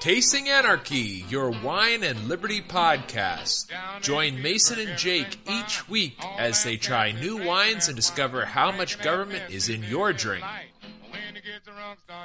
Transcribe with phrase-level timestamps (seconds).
[0.00, 3.66] Tasting Anarchy, your wine and liberty podcast.
[4.00, 9.02] Join Mason and Jake each week as they try new wines and discover how much
[9.02, 10.42] government is in your drink.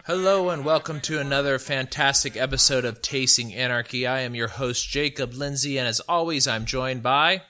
[0.06, 4.08] Hello and welcome to another fantastic episode of Tasting Anarchy.
[4.08, 7.42] I am your host Jacob Lindsay, and as always, I'm joined by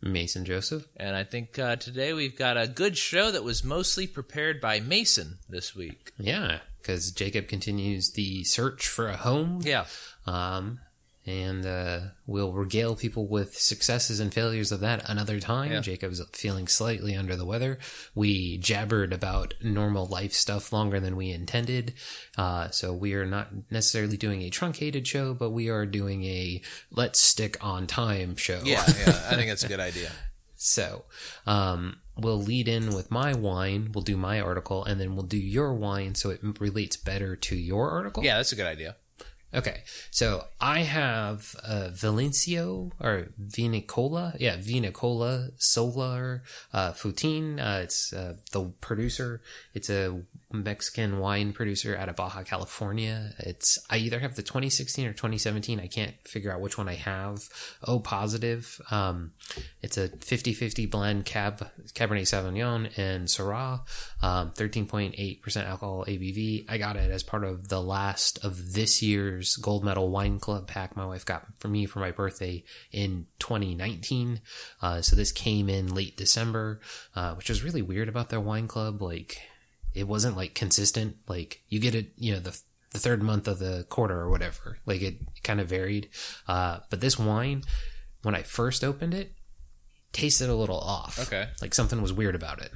[0.00, 0.86] Mason Joseph.
[0.96, 4.80] And I think uh, today we've got a good show that was mostly prepared by
[4.80, 6.12] Mason this week.
[6.18, 9.60] Yeah, because Jacob continues the search for a home.
[9.62, 9.86] Yeah.
[10.26, 10.80] Um,
[11.28, 15.70] and uh, we'll regale people with successes and failures of that another time.
[15.70, 15.80] Yeah.
[15.80, 17.78] Jacob's feeling slightly under the weather.
[18.14, 21.92] We jabbered about normal life stuff longer than we intended.
[22.38, 26.62] Uh, so we are not necessarily doing a truncated show, but we are doing a
[26.90, 28.62] let's stick on time show.
[28.64, 30.10] Yeah, yeah, I think that's a good idea.
[30.60, 31.04] So,
[31.46, 33.92] um, we'll lead in with my wine.
[33.94, 37.54] We'll do my article, and then we'll do your wine, so it relates better to
[37.54, 38.24] your article.
[38.24, 38.96] Yeah, that's a good idea.
[39.54, 46.42] Okay, so I have uh, Valencio or Vinicola, yeah, Vinicola Solar
[46.74, 47.58] uh, Futin.
[47.58, 49.40] Uh, it's uh, the producer.
[49.72, 53.32] It's a Mexican wine producer out of Baja California.
[53.38, 55.78] It's I either have the 2016 or 2017.
[55.78, 57.48] I can't figure out which one I have.
[57.84, 58.80] O positive.
[58.90, 59.32] Um,
[59.82, 63.80] it's a 50-50 blend Cab Cabernet Sauvignon and Syrah.
[64.22, 66.64] Um, 13.8% alcohol ABV.
[66.68, 70.66] I got it as part of the last of this year's Gold Medal Wine Club
[70.66, 74.40] pack my wife got for me for my birthday in 2019.
[74.80, 76.80] Uh, so this came in late December,
[77.14, 79.02] uh, which was really weird about their wine club.
[79.02, 79.38] Like,
[79.98, 81.16] it wasn't like consistent.
[81.26, 82.58] Like, you get it, you know, the
[82.92, 84.78] the third month of the quarter or whatever.
[84.86, 86.08] Like, it kind of varied.
[86.46, 87.64] Uh, but this wine,
[88.22, 89.32] when I first opened it,
[90.12, 91.18] tasted a little off.
[91.18, 91.48] Okay.
[91.60, 92.72] Like something was weird about it.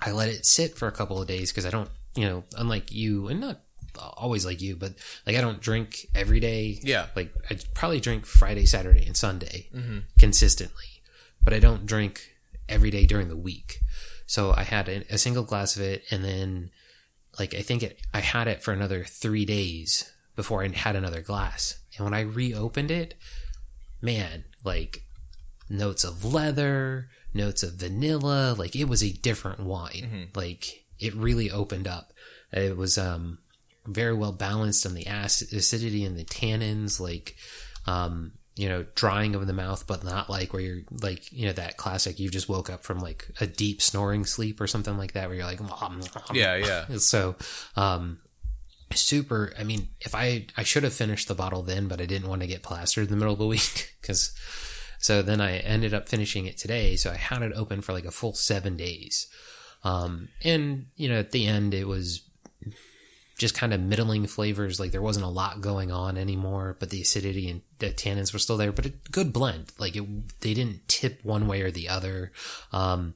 [0.00, 2.92] I let it sit for a couple of days because I don't, you know, unlike
[2.92, 3.60] you, and not
[3.98, 4.94] always like you, but
[5.26, 6.78] like I don't drink every day.
[6.82, 7.06] Yeah.
[7.14, 9.68] Like I probably drink Friday, Saturday, and Sunday
[10.18, 11.02] consistently,
[11.42, 12.30] but I don't drink
[12.68, 13.80] every day during the week.
[14.32, 16.70] So I had a, a single glass of it, and then
[17.38, 21.20] like I think it, I had it for another three days before I had another
[21.20, 21.78] glass.
[21.94, 23.12] And when I reopened it,
[24.00, 25.02] man, like
[25.68, 28.54] notes of leather, notes of vanilla.
[28.56, 30.30] Like it was a different wine.
[30.34, 32.14] Like it really opened up.
[32.52, 33.36] It was um
[33.84, 36.98] very well balanced on the acid, acidity and the tannins.
[36.98, 37.36] Like
[37.86, 41.52] um you know drying of the mouth, but not like where you're like you know
[41.52, 42.18] that classic.
[42.18, 45.36] You just woke up from like a deep snoring sleep or something like that, where
[45.36, 45.60] you're like
[46.34, 46.86] Yeah, yeah.
[46.98, 47.36] so
[47.76, 48.18] um
[48.94, 52.28] super i mean if i i should have finished the bottle then but i didn't
[52.28, 54.34] want to get plastered in the middle of the week because
[54.98, 58.04] so then i ended up finishing it today so i had it open for like
[58.04, 59.28] a full seven days
[59.84, 62.28] um and you know at the end it was
[63.42, 67.02] just kind of middling flavors like there wasn't a lot going on anymore but the
[67.02, 69.72] acidity and the tannins were still there but a good blend.
[69.78, 72.32] Like it they didn't tip one way or the other.
[72.72, 73.14] Um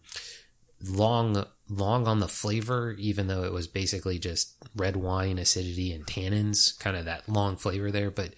[0.83, 6.07] long long on the flavor even though it was basically just red wine acidity and
[6.07, 8.35] tannins kind of that long flavor there but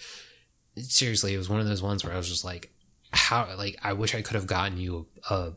[0.76, 2.70] seriously it was one of those ones where i was just like
[3.10, 5.50] how like i wish i could have gotten you a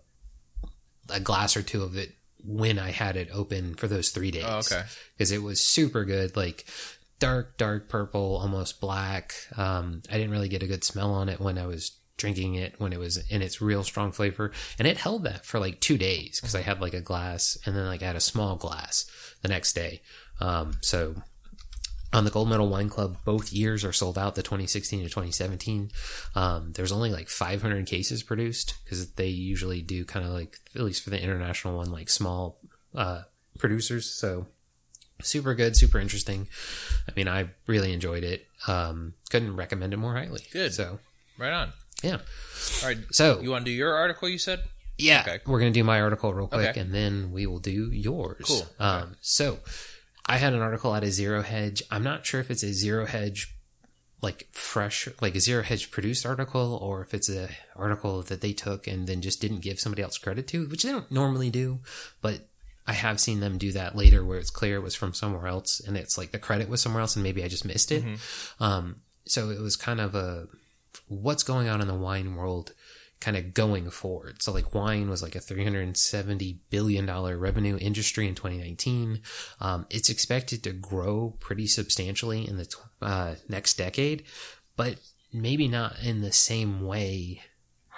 [1.09, 2.15] a glass or two of it
[2.45, 4.45] when i had it open for those three days.
[4.47, 4.83] Oh, okay.
[5.17, 6.65] because it was super good like
[7.19, 9.33] dark dark purple almost black.
[9.57, 12.75] Um i didn't really get a good smell on it when i was drinking it
[12.79, 14.51] when it was in its real strong flavor.
[14.77, 17.75] And it held that for like two days because i had like a glass and
[17.75, 19.05] then like i had a small glass
[19.41, 20.01] the next day.
[20.39, 21.15] Um so
[22.13, 25.89] on the gold medal wine club both years are sold out the 2016 to 2017
[26.35, 30.81] um, there's only like 500 cases produced because they usually do kind of like at
[30.81, 32.59] least for the international one like small
[32.95, 33.21] uh,
[33.57, 34.47] producers so
[35.21, 36.47] super good super interesting
[37.07, 40.73] i mean i really enjoyed it um, couldn't recommend it more highly Good.
[40.73, 40.99] so
[41.37, 41.71] Right on.
[42.03, 42.17] yeah
[42.83, 42.97] All right.
[43.11, 44.63] so You want to do your article, you said?
[44.97, 45.39] yeah, Okay.
[45.47, 46.79] we're gonna do my article real quick, Okay.
[46.79, 48.43] and then we will do yours.
[48.45, 48.67] Cool.
[48.79, 49.57] Um, so
[50.31, 51.83] I had an article at a zero hedge.
[51.91, 53.53] I'm not sure if it's a zero hedge,
[54.21, 58.53] like fresh, like a zero hedge produced article, or if it's a article that they
[58.53, 61.79] took and then just didn't give somebody else credit to, which they don't normally do,
[62.21, 62.47] but.
[62.87, 65.79] I have seen them do that later where it's clear it was from somewhere else
[65.79, 68.03] and it's like the credit was somewhere else and maybe I just missed it.
[68.59, 70.47] Um, so it was kind of a
[71.07, 72.73] what's going on in the wine world
[73.21, 74.41] kind of going forward.
[74.41, 79.21] So like wine was like a 370 billion dollar revenue industry in 2019.
[79.61, 84.23] Um, it's expected to grow pretty substantially in the uh, next decade,
[84.75, 84.95] but
[85.31, 87.43] maybe not in the same way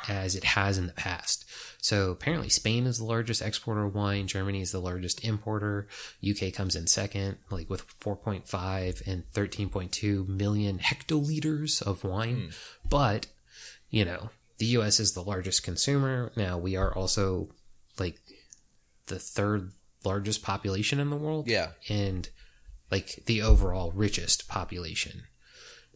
[0.10, 1.46] as it has in the past.
[1.82, 4.28] So apparently Spain is the largest exporter of wine.
[4.28, 5.88] Germany is the largest importer.
[6.28, 12.52] UK comes in second, like with 4.5 and 13.2 million hectoliters of wine.
[12.88, 13.28] But,
[13.90, 16.32] you know, the US is the largest consumer.
[16.36, 17.50] Now we are also
[18.00, 18.20] like
[19.08, 19.72] the third
[20.04, 21.48] largest population in the world.
[21.48, 21.70] Yeah.
[21.90, 22.30] And
[22.92, 25.24] like the overall richest population.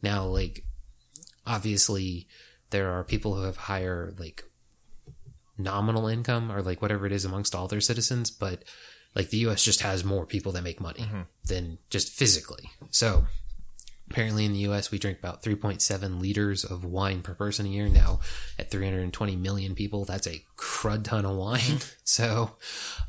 [0.01, 0.63] Now, like,
[1.45, 2.27] obviously
[2.69, 4.43] there are people who have higher, like,
[5.57, 8.63] nominal income or like whatever it is amongst all their citizens, but
[9.15, 11.21] like the US just has more people that make money mm-hmm.
[11.45, 12.69] than just physically.
[12.91, 13.25] So
[14.09, 17.89] apparently in the US we drink about 3.7 liters of wine per person a year.
[17.89, 18.19] Now
[18.57, 21.79] at 320 million people, that's a crud ton of wine.
[22.03, 22.51] so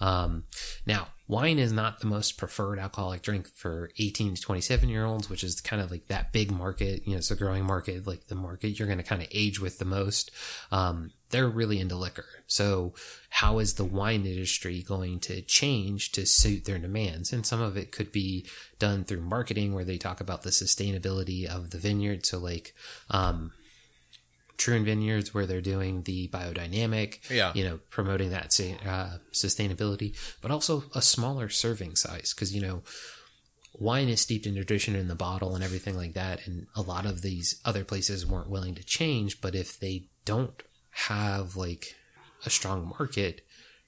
[0.01, 0.45] um
[0.87, 5.29] now wine is not the most preferred alcoholic drink for 18 to 27 year olds,
[5.29, 7.07] which is kind of like that big market.
[7.07, 9.61] You know, it's a growing market, like the market you're going to kind of age
[9.61, 10.31] with the most.
[10.73, 12.25] Um, they're really into liquor.
[12.47, 12.95] So
[13.29, 17.33] how is the wine industry going to change to suit their demands?
[17.33, 18.47] And some of it could be
[18.79, 22.25] done through marketing where they talk about the sustainability of the vineyard.
[22.25, 22.75] So like,
[23.11, 23.53] um,
[24.59, 27.53] True Vineyards where they're doing the biodynamic, Yeah.
[27.55, 28.47] you know, promoting that
[28.87, 32.83] uh, sustainability, but also a smaller serving size because you know
[33.79, 37.07] wine is steeped in tradition in the bottle and everything like that, and a lot
[37.07, 39.41] of these other places weren't willing to change.
[39.41, 40.61] But if they don't
[40.91, 41.95] have like
[42.45, 43.43] a strong market,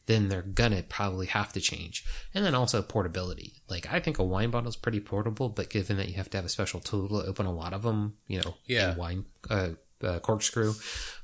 [0.07, 2.05] then they're gonna probably have to change.
[2.35, 3.55] And then also portability.
[3.69, 6.39] Like I think a wine bottle is pretty portable, but given that you have to
[6.39, 8.95] have a special tool to open a lot of them, you know, Yeah.
[8.97, 9.71] wine uh,
[10.02, 10.75] uh, corkscrew,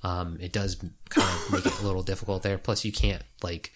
[0.03, 0.77] um, it does
[1.09, 2.59] kind of make it a little difficult there.
[2.59, 3.73] Plus, you can't like,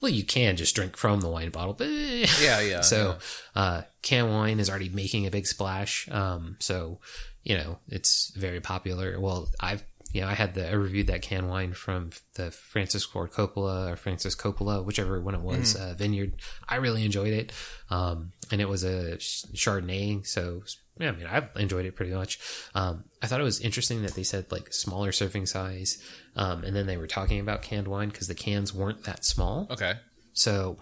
[0.00, 1.88] well, you can just drink from the wine bottle, but.
[2.40, 2.80] Yeah, yeah.
[2.80, 3.18] so
[3.54, 6.08] uh, can wine is already making a big splash.
[6.10, 6.98] Um, so
[7.42, 9.18] you know it's very popular.
[9.18, 13.04] Well, I've you know I had the I reviewed that can wine from the Francis
[13.04, 16.34] Ford Coppola or Francis Coppola, whichever one it was, uh, vineyard.
[16.68, 17.52] I really enjoyed it,
[17.90, 20.26] um, and it was a Chardonnay.
[20.26, 20.62] So
[20.98, 22.38] yeah, I mean I enjoyed it pretty much.
[22.74, 26.02] Um, I thought it was interesting that they said like smaller serving size,
[26.36, 29.66] um, and then they were talking about canned wine because the cans weren't that small.
[29.70, 29.94] okay.
[30.32, 30.78] So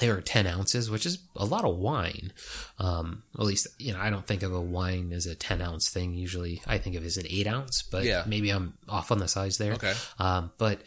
[0.00, 2.32] they were 10 ounces, which is a lot of wine.
[2.78, 5.88] Um, at least, you know, I don't think of a wine as a 10 ounce
[5.90, 6.14] thing.
[6.14, 8.24] Usually I think of it as an 8 ounce, but Yeah.
[8.26, 9.74] maybe I'm off on the size there.
[9.74, 9.94] Okay.
[10.18, 10.82] Um, but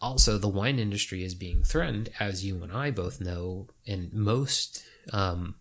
[0.00, 4.82] also the wine industry is being threatened, as you and I both know, and most
[5.12, 5.56] um,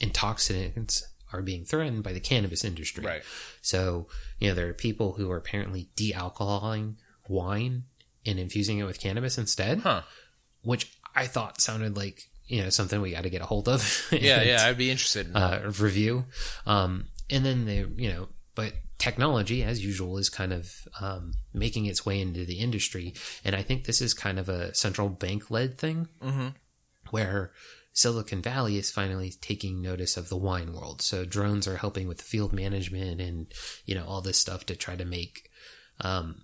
[0.00, 1.02] intoxicants
[1.32, 3.04] are being threatened by the cannabis industry.
[3.04, 3.22] Right.
[3.60, 4.06] So,
[4.38, 6.94] you know, there are people who are apparently de-alcoholing
[7.28, 7.84] wine
[8.24, 10.02] and infusing it with cannabis instead Huh.
[10.62, 13.82] which I thought sounded like you know something we got to get a hold of.
[14.12, 14.64] Yeah, and, yeah.
[14.66, 15.36] I'd be interested in.
[15.36, 16.24] Uh, review,
[16.66, 20.70] um, and then they you know, but technology as usual is kind of
[21.00, 23.14] um, making its way into the industry,
[23.44, 26.54] and I think this is kind of a central bank led thing Mhm.
[27.10, 27.52] where.
[27.98, 31.00] Silicon Valley is finally taking notice of the wine world.
[31.00, 33.46] So drones are helping with field management and,
[33.86, 35.48] you know, all this stuff to try to make,
[36.02, 36.42] um,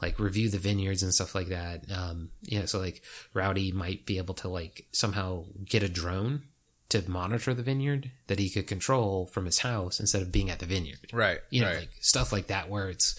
[0.00, 1.84] like review the vineyards and stuff like that.
[1.90, 3.02] Um, you know, so like
[3.34, 6.42] Rowdy might be able to like somehow get a drone
[6.90, 10.58] to monitor the vineyard that he could control from his house instead of being at
[10.58, 11.10] the vineyard.
[11.12, 11.38] Right.
[11.50, 11.80] You know, right.
[11.80, 13.18] like stuff like that where it's,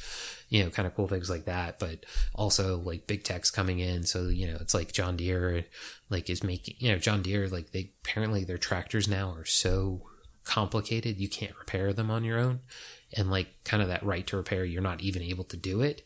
[0.50, 4.06] you know, kind of cool things like that, but also like big tech's coming in.
[4.06, 5.66] So, you know, it's like John Deere,
[6.10, 10.02] like is making, you know, John Deere, like they apparently their tractors now are so
[10.46, 11.20] complicated.
[11.20, 12.62] You can't repair them on your own.
[13.16, 16.04] And like kind of that right to repair, you're not even able to do it.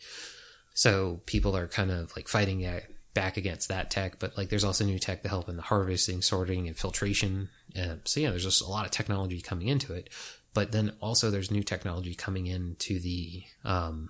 [0.73, 2.67] So people are kind of like fighting
[3.13, 6.21] back against that tech, but like there's also new tech to help in the harvesting,
[6.21, 7.49] sorting, and filtration.
[7.79, 10.09] Um, so yeah, there's just a lot of technology coming into it.
[10.53, 14.09] But then also there's new technology coming into the um,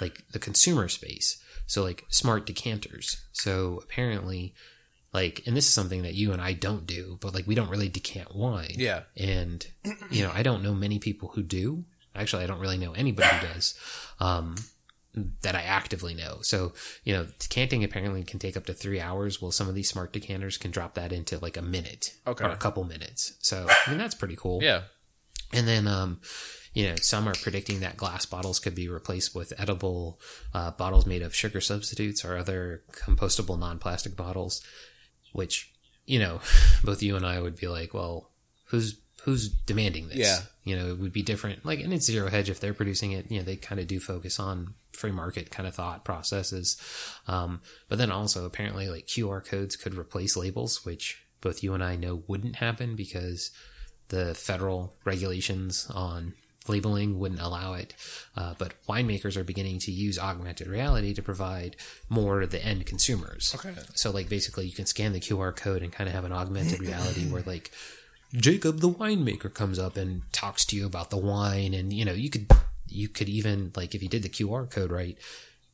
[0.00, 1.42] like the consumer space.
[1.66, 3.22] So like smart decanters.
[3.32, 4.54] So apparently,
[5.12, 7.70] like, and this is something that you and I don't do, but like we don't
[7.70, 8.74] really decant wine.
[8.76, 9.02] Yeah.
[9.16, 9.66] And
[10.10, 11.84] you know, I don't know many people who do.
[12.14, 13.74] Actually, I don't really know anybody who does.
[14.20, 14.56] Um,
[15.42, 16.38] that I actively know.
[16.40, 16.72] So,
[17.04, 19.42] you know, decanting apparently can take up to three hours.
[19.42, 22.44] Well, some of these smart decanters can drop that into like a minute Okay.
[22.44, 23.34] or a couple minutes.
[23.40, 24.62] So, I mean, that's pretty cool.
[24.62, 24.82] Yeah.
[25.52, 26.20] And then, um,
[26.72, 30.18] you know, some are predicting that glass bottles could be replaced with edible
[30.54, 34.62] uh, bottles made of sugar substitutes or other compostable non-plastic bottles,
[35.32, 35.70] which,
[36.06, 36.40] you know,
[36.84, 38.30] both you and I would be like, well,
[38.68, 40.16] who's who's demanding this?
[40.16, 40.38] Yeah.
[40.64, 41.66] You know, it would be different.
[41.66, 43.30] Like, and it's zero hedge if they're producing it.
[43.30, 46.76] You know, they kind of do focus on free market kind of thought processes.
[47.26, 51.82] Um, but then also apparently like QR codes could replace labels, which both you and
[51.82, 53.50] I know wouldn't happen because
[54.08, 56.34] the federal regulations on
[56.68, 57.94] labeling wouldn't allow it.
[58.36, 61.74] Uh, but winemakers are beginning to use augmented reality to provide
[62.08, 63.52] more to the end consumers.
[63.56, 63.74] Okay.
[63.94, 66.80] So like basically you can scan the QR code and kind of have an augmented
[66.88, 67.72] reality where like
[68.34, 72.12] Jacob the winemaker comes up and talks to you about the wine and you know
[72.12, 72.46] you could
[72.88, 75.16] you could even like if you did the QR code right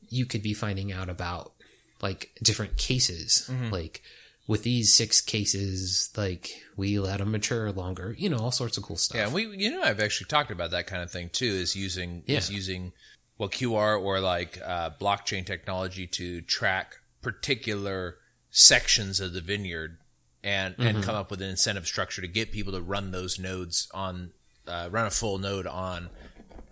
[0.08, 1.52] you could be finding out about
[2.00, 3.50] like different cases.
[3.70, 4.02] Like
[4.46, 8.82] with these six cases like we let them mature longer you know all sorts of
[8.84, 9.16] cool stuff.
[9.16, 11.46] Yeah, we you know I've actually talked about that kind of thing too.
[11.46, 12.92] Is using is using
[13.36, 18.16] well QR or like uh, blockchain technology to track particular
[18.50, 19.98] sections of the vineyard
[20.42, 23.88] and and come up with an incentive structure to get people to run those nodes
[23.92, 24.30] on
[24.66, 26.08] uh, run a full node on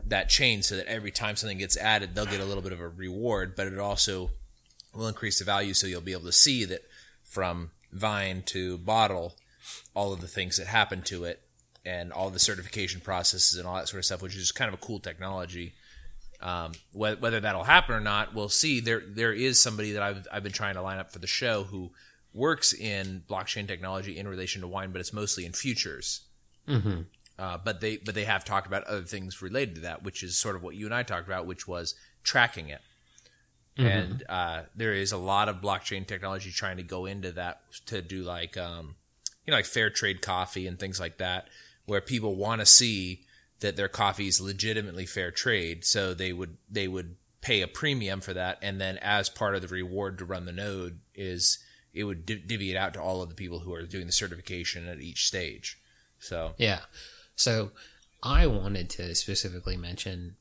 [0.08, 2.80] that chain so that every time something gets added they'll get a little bit of
[2.80, 4.30] a reward but it also
[4.94, 6.82] will increase the value so you'll be able to see that
[7.24, 9.34] from vine to bottle
[9.94, 11.42] all of the things that happen to it
[11.84, 14.74] and all the certification processes and all that sort of stuff, which is kind of
[14.74, 15.72] a cool technology.
[16.40, 18.80] Um, whether, whether that'll happen or not, we'll see.
[18.80, 21.64] There there is somebody that I've I've been trying to line up for the show
[21.64, 21.92] who
[22.34, 26.22] works in blockchain technology in relation to wine, but it's mostly in futures.
[26.68, 27.02] Mm-hmm.
[27.38, 30.36] Uh, but they but they have talked about other things related to that, which is
[30.36, 32.80] sort of what you and I talked about, which was tracking it.
[33.78, 38.00] And uh, there is a lot of blockchain technology trying to go into that to
[38.00, 38.96] do like um,
[39.44, 41.48] you know like fair trade coffee and things like that,
[41.84, 43.20] where people want to see
[43.60, 48.22] that their coffee is legitimately fair trade, so they would they would pay a premium
[48.22, 51.58] for that, and then as part of the reward to run the node is
[51.92, 54.12] it would div- divvy it out to all of the people who are doing the
[54.12, 55.78] certification at each stage.
[56.18, 56.80] So Yeah.
[57.36, 57.70] So
[58.22, 60.36] I wanted to specifically mention,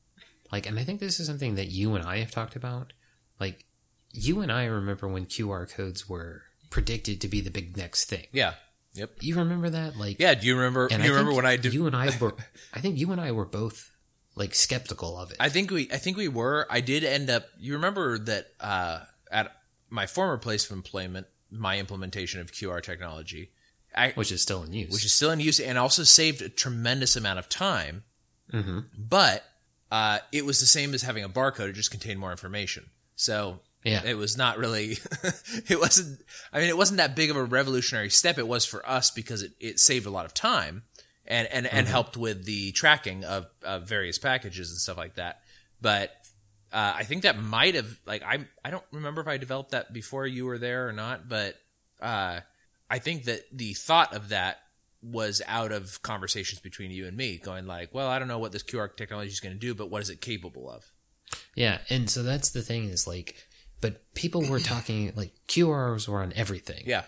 [0.50, 2.92] like, and I think this is something that you and I have talked about.
[3.38, 3.66] Like,
[4.12, 8.26] you and I remember when QR codes were predicted to be the big next thing.
[8.32, 8.54] yeah,
[8.94, 9.96] yep, You remember that?
[9.96, 10.34] Like, yeah.
[10.34, 10.88] Do you remember?
[10.90, 11.74] And you I remember when I did?
[11.74, 12.34] You and I were.
[12.74, 13.92] I think you and I were both
[14.34, 15.36] like skeptical of it.
[15.38, 16.66] I think we I think we were.
[16.70, 17.46] I did end up.
[17.58, 19.00] You remember that uh,
[19.30, 19.54] at
[19.90, 23.50] my former place of employment, my implementation of QR technology,
[23.96, 24.92] I, which is still in use.
[24.92, 28.04] which is still in use and also saved a tremendous amount of time.
[28.52, 28.80] Mm-hmm.
[28.98, 29.44] But
[29.90, 32.90] uh, it was the same as having a barcode; it just contained more information.
[33.16, 34.02] So Yeah.
[34.04, 34.98] it was not really.
[35.68, 36.20] it wasn't.
[36.52, 38.38] I mean, it wasn't that big of a revolutionary step.
[38.38, 40.82] It was for us because it, it saved a lot of time
[41.26, 41.76] and and, Mm-hmm.
[41.76, 45.40] and helped with the tracking of, of various packages and stuff like that.
[45.80, 46.10] But
[46.72, 49.92] uh, I think that might have like I I don't remember if I developed that
[49.92, 51.54] before you were there or not, but
[52.00, 52.40] uh,
[52.90, 54.58] I think that the thought of that
[55.02, 58.52] was out of conversations between you and me, going like, well, I don't know what
[58.52, 60.84] this QR technology is going to do, but what is it capable of?
[61.54, 63.36] Yeah, and so that's the thing is like,
[63.80, 66.84] but people were talking like QRs were on everything.
[66.86, 67.04] Yeah,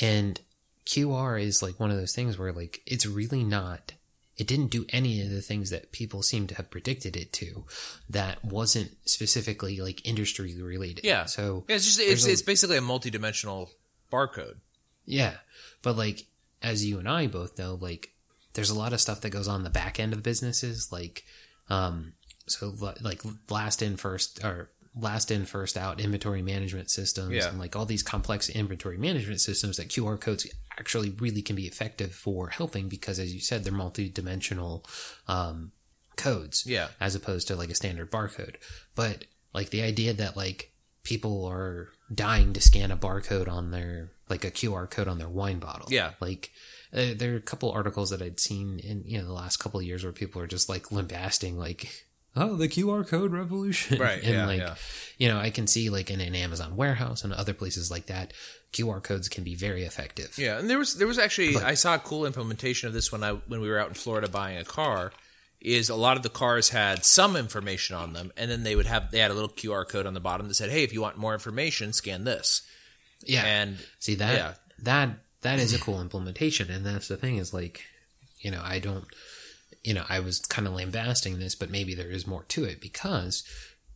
[0.00, 0.40] And
[0.86, 3.92] QR is like one of those things where like it's really not
[4.36, 7.64] it didn't do any of the things that people seem to have predicted it to
[8.08, 11.04] that wasn't specifically like industry related.
[11.04, 11.26] yeah.
[11.26, 13.70] So Yeah, it's just it's, a- it's basically a multi-dimensional
[14.10, 14.56] barcode.
[15.06, 15.34] Yeah.
[15.82, 16.26] But like
[16.62, 18.10] as you and I both know, like
[18.54, 21.24] there's a lot of stuff that goes on the back end of businesses like
[21.70, 22.12] um
[22.46, 27.48] so like last in first or last in first out inventory management systems Yeah.
[27.48, 30.46] and like all these complex inventory management systems that QR codes
[30.78, 34.84] actually really can be effective for helping because as you said they're multi-dimensional
[35.28, 35.72] um
[36.16, 36.88] codes Yeah.
[37.00, 38.56] as opposed to like a standard barcode
[38.94, 40.72] but like the idea that like
[41.04, 45.28] people are dying to scan a barcode on their like a QR code on their
[45.28, 46.12] wine bottle Yeah.
[46.20, 46.50] like
[46.94, 49.80] uh, there are a couple articles that I'd seen in you know the last couple
[49.80, 54.22] of years where people are just like lambasting like oh the QR code revolution Right,
[54.24, 54.74] and yeah, like yeah.
[55.18, 58.32] you know I can see like in an Amazon warehouse and other places like that
[58.72, 61.94] QR codes can be very effective Yeah, and there was there was actually I saw
[61.94, 64.64] a cool implementation of this when I when we were out in Florida buying a
[64.64, 65.12] car.
[65.64, 68.86] Is a lot of the cars had some information on them, and then they would
[68.86, 71.00] have they had a little QR code on the bottom that said, "Hey, if you
[71.00, 72.62] want more information, scan this."
[73.24, 74.54] yeah And See that Yeah.
[74.80, 75.10] that
[75.42, 77.82] that is a cool implementation, and that's the thing is like,
[78.40, 79.04] you know, I don't,
[79.84, 82.80] you know, I was kind of lambasting this, but maybe there is more to it
[82.80, 83.44] because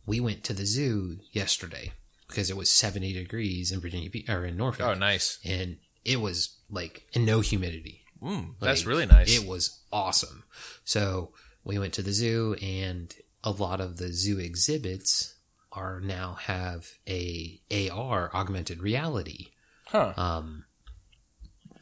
[0.05, 1.91] we went to the zoo yesterday
[2.29, 6.55] because it was seventy degrees in Virginia or in Norfolk, oh, nice, and it was
[6.69, 8.03] like and no humidity.
[8.21, 9.29] mm, that's Like, really nice.
[9.37, 10.43] It was awesome.
[10.85, 11.33] So
[11.67, 15.35] we went to the zoo, and a lot of the zoo exhibits
[15.71, 19.49] are now have a AR augmented reality
[19.87, 20.13] huh?
[20.17, 20.63] um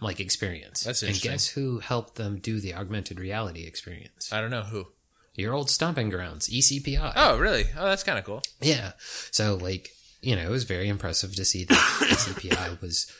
[0.01, 0.83] like experience.
[0.83, 1.29] That's interesting.
[1.31, 4.33] and guess who helped them do the augmented reality experience?
[4.33, 4.87] I don't know who.
[5.35, 7.13] Your old stomping grounds, ECPI.
[7.15, 7.65] Oh, really?
[7.77, 8.41] Oh, that's kind of cool.
[8.61, 8.93] Yeah.
[9.31, 9.89] So like,
[10.21, 11.77] you know, it was very impressive to see that
[12.09, 13.11] ECPI was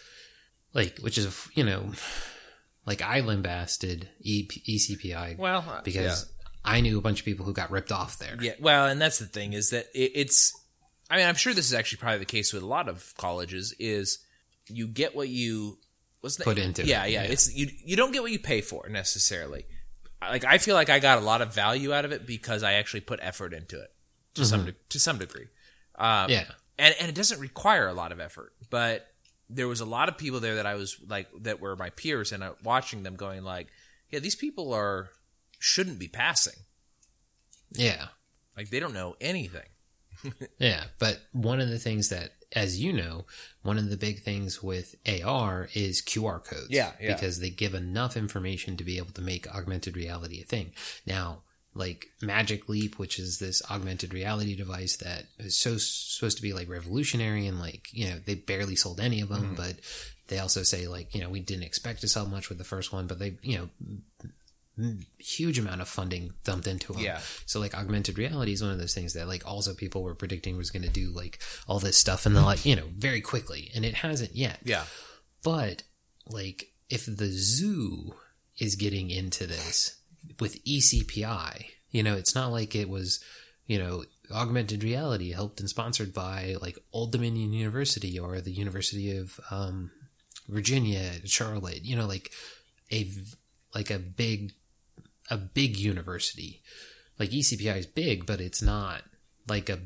[0.73, 1.91] like, which is, you know,
[2.85, 6.29] like I lambasted E- ECPI Well, uh, because
[6.65, 8.37] I knew a bunch of people who got ripped off there.
[8.41, 10.53] Yeah, well, and that's the thing is that it, it's.
[11.09, 13.73] I mean, I'm sure this is actually probably the case with a lot of colleges.
[13.79, 14.19] Is
[14.67, 15.77] you get what you
[16.21, 17.29] what's Put into it, yeah, yeah, yeah.
[17.31, 17.67] It's you.
[17.85, 19.65] You don't get what you pay for necessarily.
[20.21, 22.73] Like I feel like I got a lot of value out of it because I
[22.73, 23.91] actually put effort into it
[24.33, 25.47] to some de- to some degree.
[25.97, 26.31] Um, Mm-hmm.
[26.31, 26.43] Yeah.
[26.79, 29.07] and and it doesn't require a lot of effort, but
[29.49, 32.31] there was a lot of people there that I was like that were my peers,
[32.31, 33.67] and I, watching them going like,
[34.09, 35.09] yeah, these people are
[35.59, 36.59] shouldn't be passing.
[37.71, 38.07] Yeah.
[38.55, 39.63] Like they don't know anything.
[40.57, 43.25] Yeah, but one of the things that, as you know,
[43.61, 46.69] one of the big things with AR is QR codes.
[46.69, 47.13] Yeah, yeah.
[47.13, 50.71] Because they give enough information to be able to make augmented reality a thing.
[51.05, 51.43] Now,
[51.75, 56.53] like Magic Leap, which is this augmented reality device that is so supposed to be
[56.53, 59.55] like revolutionary and like, you know, they barely sold any of them, Mm-hmm.
[59.55, 59.75] but
[60.29, 62.91] they also say like, you know, we didn't expect to sell much with the first
[62.91, 63.69] one, but they, you know,
[65.17, 67.01] huge amount of funding dumped into them.
[67.01, 67.19] Yeah.
[67.45, 70.57] So like augmented reality is one of those things that like also people were predicting
[70.57, 73.71] was going to do like all this stuff and the like you know very quickly
[73.75, 74.59] and it hasn't yet.
[74.63, 74.83] Yeah.
[75.43, 75.83] But
[76.27, 78.15] like if the zoo
[78.57, 79.97] is getting into this
[80.39, 83.23] with ECPI, you know, it's not like it was,
[83.65, 89.15] you know, augmented reality helped and sponsored by like Old Dominion University or the University
[89.15, 89.91] of um,
[90.47, 92.31] Virginia, Charlotte, you know, like
[92.91, 93.11] a
[93.73, 94.53] like a big
[95.29, 96.61] a big university.
[97.19, 99.03] Like ECPI is big, but it's not
[99.47, 99.79] like a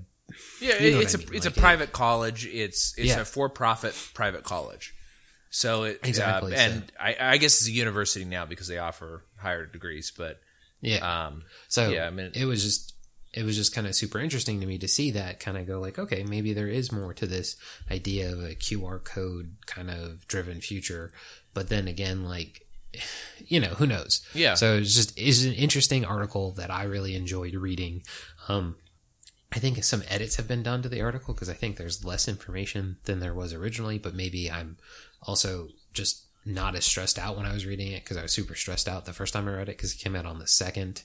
[0.62, 2.46] Yeah, You know it's what I a mean, it's like a private college.
[2.46, 3.22] It's it's Yeah.
[3.22, 4.93] a for profit private college.
[5.51, 8.77] So it Exactly, uh, so- and I, I guess it's a university now because they
[8.77, 10.12] offer higher degrees.
[10.15, 10.39] But
[10.81, 11.27] yeah.
[11.27, 12.93] um, So Yeah, I mean- it was just
[13.31, 15.79] it was just kind of super interesting to me to see that kind of go
[15.79, 17.58] like, okay, maybe there is more to this
[17.91, 21.13] idea of a QR code kind of driven future.
[21.53, 22.65] But then again, like,
[23.46, 24.25] you know, who knows?
[24.34, 24.55] Yeah.
[24.55, 28.03] So it's just is an interesting article that I really enjoyed reading.
[28.48, 28.75] Um,
[29.51, 32.27] I think some edits have been done to the article because I think there's less
[32.27, 34.77] information than there was originally, but maybe I'm
[35.24, 38.55] also just not as stressed out when I was reading it because I was super
[38.55, 41.03] stressed out the first time I read it because it came out on the second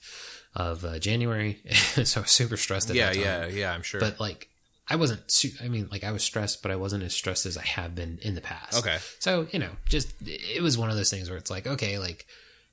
[0.55, 3.23] of uh, January, so I was super stressed at yeah, that time.
[3.23, 3.73] yeah, yeah.
[3.73, 4.01] I'm sure.
[4.01, 4.49] But like,
[4.88, 5.31] I wasn't.
[5.31, 7.94] Su- I mean, like I was stressed, but I wasn't as stressed as I have
[7.94, 8.79] been in the past.
[8.79, 8.99] Okay.
[9.18, 12.27] So you know, just it was one of those things where it's like, okay, like.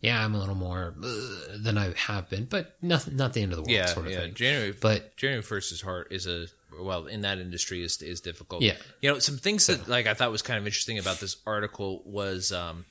[0.03, 3.51] Yeah, I'm a little more uh, than I have been, but not not the end
[3.51, 4.21] of the world, yeah, sort of yeah.
[4.21, 4.33] thing.
[4.33, 6.07] January, But January first is hard.
[6.09, 6.47] Is a
[6.81, 8.63] well in that industry is is difficult.
[8.63, 8.77] Yeah.
[8.99, 12.01] you know some things that like I thought was kind of interesting about this article
[12.03, 12.85] was um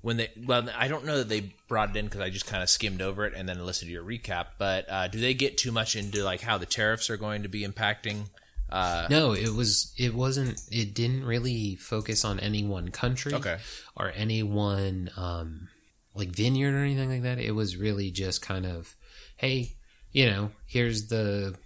[0.00, 2.62] when they well I don't know that they brought it in because I just kind
[2.62, 4.46] of skimmed over it and then listened to your recap.
[4.56, 7.50] But uh, do they get too much into like how the tariffs are going to
[7.50, 8.28] be impacting?
[8.70, 13.58] Uh, No, it was it wasn't it didn't really focus on any one country Okay.
[13.96, 15.68] or any one um
[16.14, 17.38] like vineyard or anything like that.
[17.38, 18.94] It was really just kind of
[19.36, 19.76] hey,
[20.12, 21.56] you know, here's the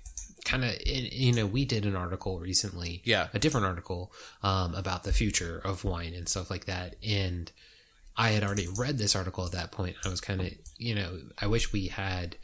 [0.44, 3.28] kind of you know, we did an article recently, Yeah.
[3.34, 4.12] a different article
[4.42, 7.50] um about the future of wine and stuff like that and
[8.16, 9.96] I had already read this article at that point.
[10.04, 12.36] I was kind of, you know, I wish we had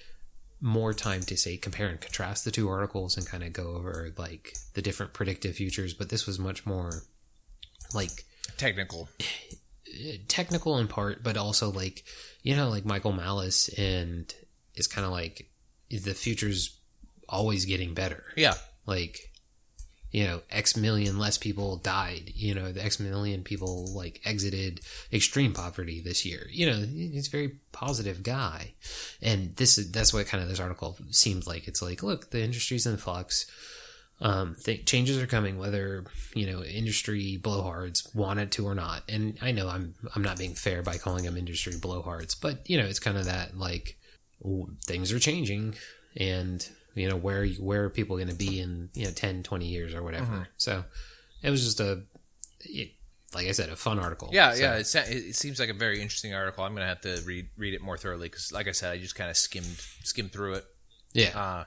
[0.60, 4.12] more time to say compare and contrast the two articles and kind of go over
[4.18, 7.02] like the different predictive futures, but this was much more
[7.94, 8.24] like
[8.56, 9.08] technical.
[10.28, 12.04] technical in part, but also like
[12.42, 14.32] you know, like Michael Malice and
[14.74, 15.50] is kind of like
[15.90, 16.78] the future's
[17.28, 18.24] always getting better.
[18.36, 18.54] Yeah,
[18.86, 19.29] Like
[20.10, 22.32] you know, X million less people died.
[22.34, 24.80] You know, the X million people like exited
[25.12, 26.48] extreme poverty this year.
[26.50, 28.72] You know, he's a very positive guy,
[29.22, 31.68] and this is that's what kind of this article seems like.
[31.68, 33.46] It's like, look, the industry's in flux.
[34.22, 39.04] Um, th- changes are coming, whether you know industry blowhards want it to or not.
[39.08, 42.76] And I know I'm I'm not being fair by calling them industry blowhards, but you
[42.76, 43.96] know, it's kind of that like
[44.86, 45.76] things are changing,
[46.16, 49.66] and you know where where are people going to be in you know 10 20
[49.66, 50.84] years or whatever so
[51.42, 52.02] it was just a
[52.60, 52.92] it,
[53.34, 54.74] like i said a fun article yeah, So, yeah.
[54.76, 56.64] It, sa- it seems like a very interesting article.
[56.64, 59.14] I'm gonna have to read read it more thoroughly because, like I said, I just
[59.14, 60.64] kind of skimmed skimmed through it.
[61.14, 61.64] yeah uh,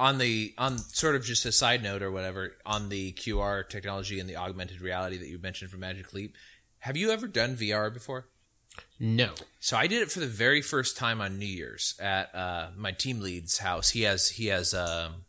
[0.00, 4.18] on the on sort of just a side note or whatever on the QR technology
[4.18, 6.34] and the augmented reality that you mentioned from Magic Leap.
[6.80, 8.28] Have you ever done VR before?
[8.98, 9.30] No
[9.60, 12.92] So I did it for the very first time on New Year's at uh, my
[12.92, 13.90] team lead's house.
[13.90, 15.24] He has he has um,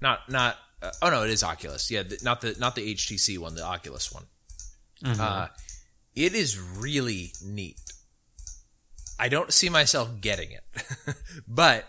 [0.00, 3.38] not not uh, oh no it is Oculus yeah the, not the not the HTC
[3.38, 4.24] one the Oculus one.
[5.04, 5.48] Uh,
[6.14, 7.80] it is really neat.
[9.18, 10.64] I don't see myself getting it,
[11.48, 11.86] but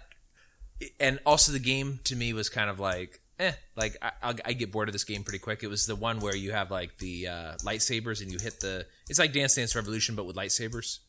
[1.00, 4.72] and also the game to me was kind of like eh like I, I get
[4.72, 5.64] bored of this game pretty quick.
[5.64, 8.86] It was the one where you have like the uh, lightsabers and you hit the
[9.10, 11.00] it's like Dance Dance Revolution but with lightsabers.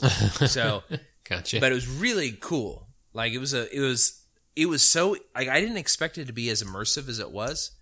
[0.48, 0.82] So
[1.28, 1.60] Gotcha.
[1.60, 2.88] but it was really cool.
[3.12, 4.24] Like it was a, it was,
[4.56, 7.72] it was so like I didn't expect it to be as immersive as it was.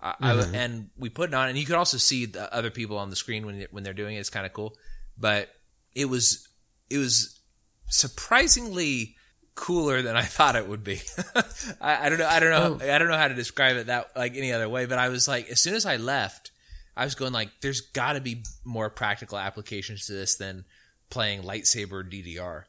[0.00, 2.98] I, I, and we put it on, and you could also see the other people
[2.98, 4.20] on the screen when when they're doing it.
[4.20, 4.76] It's kind of cool,
[5.18, 5.48] but
[5.94, 6.46] it was
[6.90, 7.40] it was
[7.88, 9.16] surprisingly
[9.54, 11.00] cooler than I thought it would be.
[11.80, 12.26] I, I don't know.
[12.26, 12.78] I don't know.
[12.80, 12.92] Oh.
[12.92, 14.86] I don't know how to describe it that like any other way.
[14.86, 16.50] But I was like, as soon as I left,
[16.96, 20.64] I was going like, there's got to be more practical applications to this than
[21.10, 22.64] playing lightsaber DDR.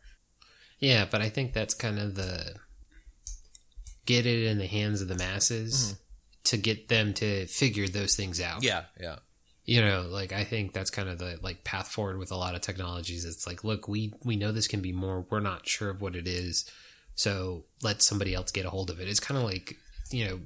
[0.80, 2.56] Yeah, but I think that's kind of the
[4.06, 5.94] get it in the hands of the masses mm-hmm.
[6.44, 8.64] to get them to figure those things out.
[8.64, 9.18] Yeah, yeah,
[9.66, 12.54] You know, like I think that's kind of the like path forward with a lot
[12.54, 13.26] of technologies.
[13.26, 15.26] It's like, look, we we know this can be more.
[15.30, 16.70] We're not sure of what it is,
[17.16, 19.10] so let somebody else get a hold of it.
[19.10, 19.76] It's kind of like
[20.12, 20.40] you know,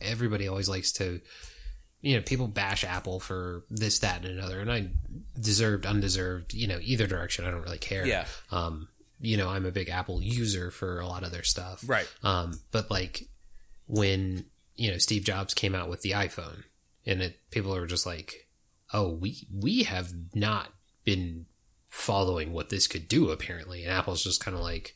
[0.00, 1.20] everybody always likes to.
[2.02, 4.88] You know, people bash Apple for this, that, and another, and I
[5.38, 6.54] deserved, undeserved.
[6.54, 8.06] You know, either direction, I don't really care.
[8.06, 8.24] yeah.
[8.50, 8.88] Um,
[9.20, 11.84] you know, I'm a big Apple user for a lot of their stuff.
[11.86, 12.08] Right.
[12.22, 13.24] Um, but like
[13.86, 16.62] when, you know, Steve Jobs came out with the iPhone
[17.10, 18.48] and it, people are just like,
[18.92, 20.68] oh, we, we have not
[21.04, 21.46] been
[21.88, 23.84] following what this could do apparently.
[23.84, 24.94] And Apple's just kind of like,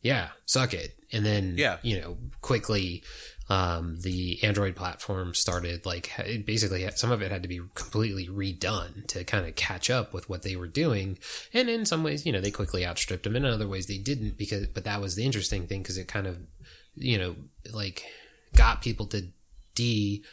[0.00, 0.96] yeah, suck it.
[1.12, 1.78] And then, Yeah.
[1.82, 3.02] you know, quickly,
[3.48, 8.26] um, the Android platform started like it basically some of it had to be completely
[8.26, 11.18] redone to kind of catch up with what they were doing.
[11.52, 13.36] And in some ways, you know, they quickly outstripped them.
[13.36, 16.08] And In other ways, they didn't because, but that was the interesting thing because it
[16.08, 16.38] kind of,
[16.96, 17.36] you know,
[17.72, 18.02] like
[18.56, 19.28] got people to
[19.76, 20.24] de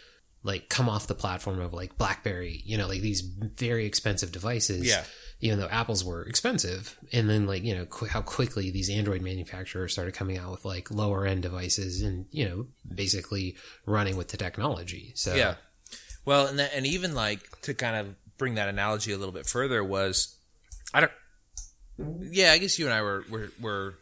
[0.44, 4.86] like come off the platform of like BlackBerry, you know, like these very expensive devices.
[4.86, 5.04] Yeah.
[5.40, 9.22] Even though Apple's were expensive, and then like you know qu- how quickly these Android
[9.22, 14.30] manufacturers started coming out with like lower end devices, and you know basically running with
[14.30, 15.12] the technology.
[15.16, 15.56] So Yeah.
[16.26, 19.46] Well, and that, and even like to kind of bring that analogy a little bit
[19.46, 20.38] further was,
[20.94, 21.12] I don't.
[22.32, 23.96] Yeah, I guess you and I were were were.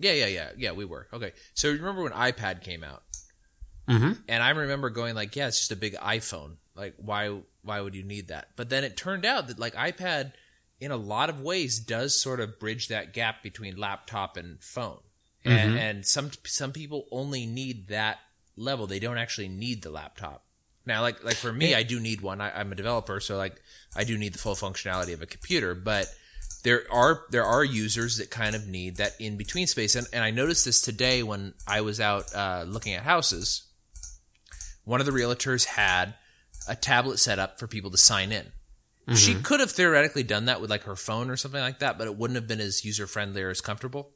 [0.00, 0.72] Yeah, yeah, yeah, yeah.
[0.72, 1.32] We were okay.
[1.54, 3.02] So remember when iPad came out,
[3.90, 4.18] Mhm.
[4.28, 6.56] and I remember going like, yeah, it's just a big iPhone.
[6.74, 8.48] Like, why why would you need that?
[8.56, 10.32] But then it turned out that like iPad,
[10.80, 15.00] in a lot of ways, does sort of bridge that gap between laptop and phone.
[15.44, 18.18] And, and some some people only need that
[18.56, 18.86] level.
[18.86, 20.44] They don't actually need the laptop.
[20.86, 22.40] Now, like like for me, I do need one.
[22.40, 23.60] I, I'm a developer, so like
[23.96, 25.74] I do need the full functionality of a computer.
[25.74, 26.06] But
[26.62, 30.22] there are there are users that kind of need that in between space, and, and
[30.22, 33.62] I noticed this today when I was out uh, looking at houses.
[34.84, 36.14] One of the realtors had
[36.68, 38.46] a tablet set up for people to sign in.
[39.14, 39.42] She mm-hmm.
[39.42, 42.16] could have theoretically done that with like her phone or something like that, but it
[42.16, 44.10] wouldn't have been as user friendly or as comfortable.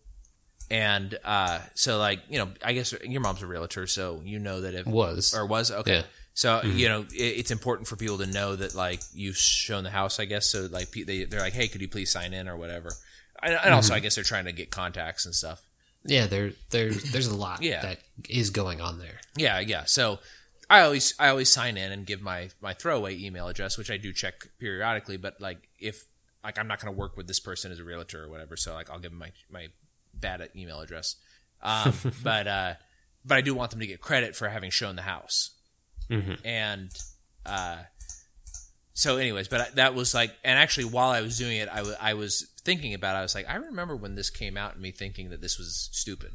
[0.70, 4.60] And uh, so, like you know, I guess your mom's a realtor, so you know
[4.60, 5.96] that it was or was okay.
[5.96, 6.02] Yeah.
[6.34, 6.78] So mm-hmm.
[6.78, 10.20] you know, it, it's important for people to know that like you've shown the house,
[10.20, 10.46] I guess.
[10.46, 12.90] So like they they're like, hey, could you please sign in or whatever.
[13.42, 13.96] And, and also, mm-hmm.
[13.96, 15.60] I guess they're trying to get contacts and stuff.
[16.04, 17.82] yeah, there there's there's a lot Yeah.
[17.82, 17.98] that
[18.28, 19.20] is going on there.
[19.36, 19.84] Yeah, yeah.
[19.84, 20.18] So
[20.70, 23.96] I always I always sign in and give my my throwaway email address, which I
[23.96, 25.16] do check periodically.
[25.16, 26.06] But like if
[26.42, 28.74] like I'm not going to work with this person as a realtor or whatever, so
[28.74, 29.68] like I'll give them my my
[30.12, 31.16] bad email address.
[31.62, 32.74] Um, but uh,
[33.24, 35.50] but I do want them to get credit for having shown the house.
[36.44, 36.90] And
[37.46, 37.78] uh,
[38.92, 41.96] so, anyways, but that was like, and actually, while I was doing it, I wa-
[42.00, 43.16] I was thinking about.
[43.16, 43.18] it.
[43.20, 45.88] I was like, I remember when this came out, and me thinking that this was
[45.92, 46.32] stupid.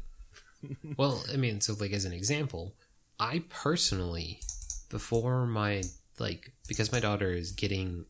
[0.96, 2.74] Well, I mean, so like as an example,
[3.20, 4.40] I personally,
[4.88, 5.82] before my
[6.18, 8.06] like, because my daughter is getting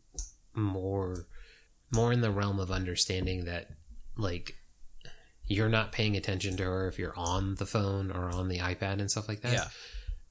[0.54, 1.26] more,
[1.92, 3.70] more in the realm of understanding that
[4.16, 4.54] like
[5.46, 9.00] you're not paying attention to her if you're on the phone or on the iPad
[9.00, 9.52] and stuff like that.
[9.52, 9.68] Yeah.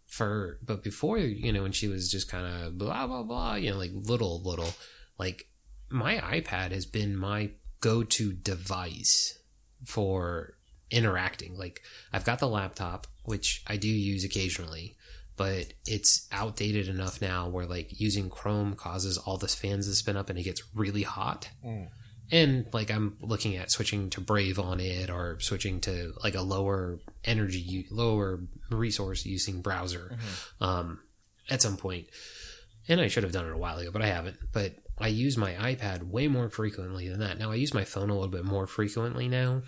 [0.07, 3.71] For but before you know when she was just kind of blah blah blah, you
[3.71, 4.73] know, like little little,
[5.19, 5.45] like
[5.89, 9.37] my iPad has been my go-to device
[9.85, 10.55] for
[10.91, 11.57] interacting.
[11.57, 14.95] Like I've got the laptop, which I do use occasionally,
[15.35, 20.17] but it's outdated enough now where like using Chrome causes all the fans to spin
[20.17, 21.49] up and it gets really hot.
[22.31, 26.41] And like I'm looking at switching to Brave on it or switching to like a
[26.41, 30.17] lower energy, lower resource using browser
[30.61, 30.99] um,
[31.49, 32.07] at some point.
[32.87, 34.37] And I should have done it a while ago, but I haven't.
[34.51, 37.39] But I use my iPad way more frequently than that.
[37.39, 39.61] Now I use my phone a little bit more frequently now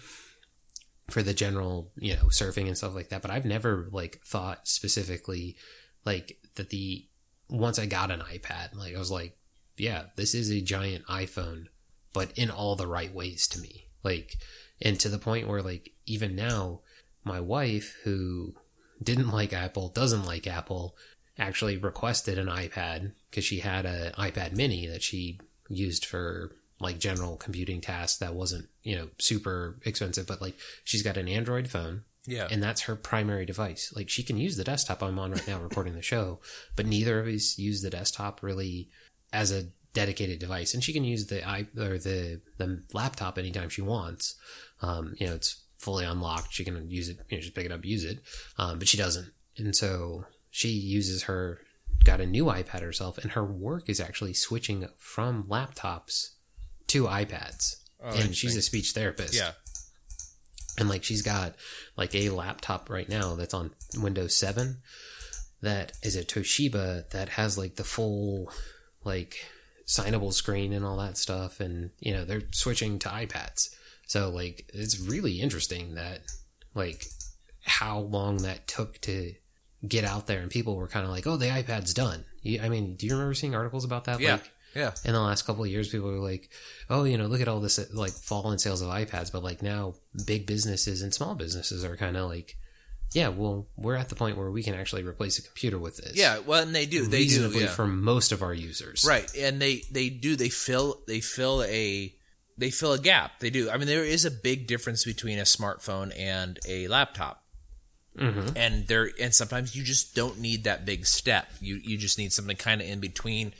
[1.12, 3.22] for the general, you know, surfing and stuff like that.
[3.22, 5.58] But I've never like thought specifically
[6.06, 7.06] like that the
[7.50, 9.38] once I got an iPad, like I was like,
[9.78, 11.66] yeah, this is a giant iPhone,
[12.14, 13.88] but in all the right ways to me.
[14.04, 14.38] Like,
[14.82, 16.82] and to the point where like even now,
[17.24, 18.56] my wife who
[19.02, 20.96] didn't like Apple, doesn't like Apple,
[21.38, 27.00] actually requested an iPad because she had an iPad mini that she used for like
[27.00, 31.70] general computing tasks that wasn't you know super expensive, but like she's got an Android
[31.70, 32.04] phone.
[32.28, 32.48] Yeah.
[32.52, 33.92] And that's her primary device.
[33.96, 36.40] Like she can use the desktop I'm on right now recording the show,
[36.76, 38.90] but neither of us use the desktop really
[39.34, 40.74] as a dedicated device.
[40.74, 44.36] And she can use the i or the the laptop anytime she wants.
[44.82, 46.54] Um, you know, it's fully unlocked.
[46.54, 48.20] She can use it, you know, just pick it up, use it.
[48.58, 49.32] Um, but she doesn't.
[49.58, 51.60] And so she uses her
[52.04, 56.32] got a new iPad herself, and her work is actually switching from laptops
[56.92, 57.76] to iPads.
[58.04, 59.34] Oh, and she's a speech therapist.
[59.36, 59.52] Yeah.
[60.78, 61.56] And like she's got
[61.98, 64.78] like a laptop right now that's on Windows 7
[65.62, 68.52] that is a Toshiba that has like the full
[69.04, 69.36] like
[69.88, 73.70] signable screen and all that stuff and you know they're switching to iPads.
[74.08, 76.22] So like it's really interesting that
[76.74, 77.06] like
[77.64, 79.34] how long that took to
[79.88, 82.70] get out there and people were kind of like, "Oh, the iPad's done." You, I
[82.70, 84.34] mean, do you remember seeing articles about that Yeah.
[84.34, 84.92] like Yeah.
[85.04, 86.50] in the last couple of years people were like
[86.90, 89.62] oh you know look at all this like fall in sales of ipads but like
[89.62, 92.56] now big businesses and small businesses are kind of like
[93.14, 96.16] yeah well we're at the point where we can actually replace a computer with this
[96.16, 96.40] Yeah.
[96.40, 97.06] Well, and they do.
[97.08, 97.30] They do.
[97.30, 97.68] reasonably Yeah.
[97.70, 102.16] for most of our users Right, and they they do they fill they fill a
[102.58, 103.40] they fill a gap.
[103.40, 103.70] They do.
[103.72, 107.44] I mean, there is a big difference between a smartphone and a laptop,
[108.18, 108.54] Mhm.
[108.56, 111.48] and there and sometimes you just don't need that big step.
[111.60, 113.54] You you just need something kind of in between.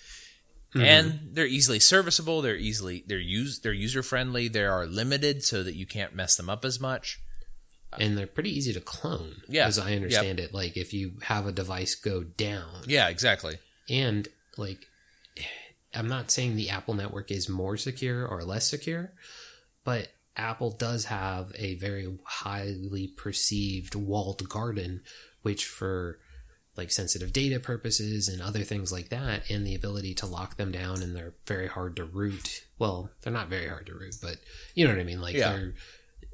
[0.76, 0.82] Mm-hmm.
[0.86, 2.42] And they're easily serviceable.
[2.42, 4.48] They're easily they're use they're user friendly.
[4.48, 7.20] They are limited so that you can't mess them up as much.
[8.00, 9.68] and they're pretty easy to clone Yeah.
[9.68, 13.58] as i understand it like if you have a device go down Yeah, exactly.
[13.90, 14.88] and like
[15.94, 19.12] i'm not saying the apple network is more secure or less secure
[19.84, 20.08] but
[20.38, 25.02] apple does have a very highly perceived walled garden
[25.42, 26.18] which for
[26.78, 30.72] like sensitive data purposes and other things like that and the ability to lock them
[30.72, 34.38] down and they're very hard to root well they're not very hard to root but
[34.74, 35.52] you know what i mean like Yeah.
[35.52, 35.74] they're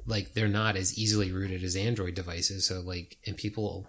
[0.06, 3.86] like they're not as easily rooted as android devices so like and people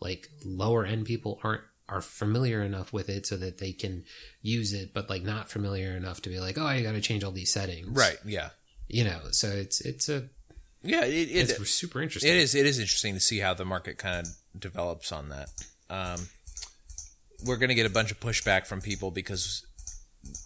[0.00, 4.04] like lower end people aren't are familiar enough with it so that they can
[4.42, 7.32] use it but like not familiar enough to be like oh i gotta change all
[7.32, 8.16] these settings Right.
[8.24, 8.50] Yeah.
[8.88, 10.28] you know so it's it's a
[10.82, 11.04] Yeah.
[11.04, 12.54] It, it, it's super interesting It is.
[12.54, 15.50] It is interesting to see how the market kind of develops on that.
[15.90, 16.20] Um,
[17.44, 19.66] we're going to get a bunch of pushback from people because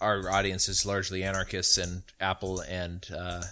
[0.00, 3.42] our audience is largely anarchists, and Apple and uh,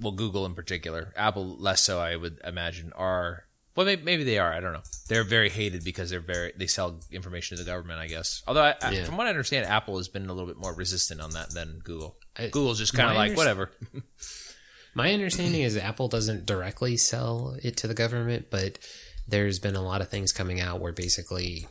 [0.00, 3.44] well, Google in particular, Apple less so, I would imagine, are
[3.76, 4.52] well, maybe, maybe they are.
[4.52, 4.82] I don't know.
[5.08, 8.00] They're very hated because they're very they sell information to the government.
[8.00, 8.42] I guess.
[8.46, 9.04] Although, I, I, Yeah.
[9.04, 11.80] from what I understand, Apple has been a little bit more resistant on that than
[11.84, 12.16] Google.
[12.36, 13.70] I- Google's just kind of like underst- whatever.
[14.94, 18.78] My understanding is Apple doesn't directly sell it to the government, but
[19.26, 21.68] there's been a lot of things coming out where basically,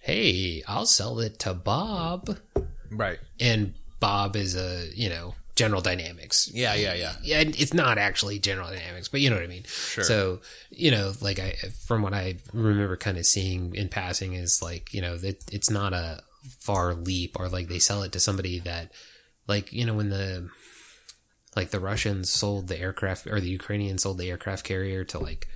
[0.00, 2.38] hey, I'll sell it to Bob.
[2.90, 3.18] right.
[3.40, 6.50] And Bob is a, you know, General Dynamics.
[6.52, 6.74] Yeah.
[6.74, 6.94] Yeah.
[6.94, 7.14] Yeah.
[7.22, 9.62] Yeah, it's not actually General Dynamics, but you know what I mean.
[9.64, 10.04] Sure.
[10.04, 11.52] So, you know, like I,
[11.86, 15.70] from what I remember kind of seeing in passing is like, you know, that it's
[15.70, 16.22] not a
[16.60, 18.90] far leap or like they sell it to somebody that,
[19.46, 20.48] like, you know, when the,
[21.56, 25.46] like the Russians sold the aircraft or the Ukrainians sold the aircraft carrier to like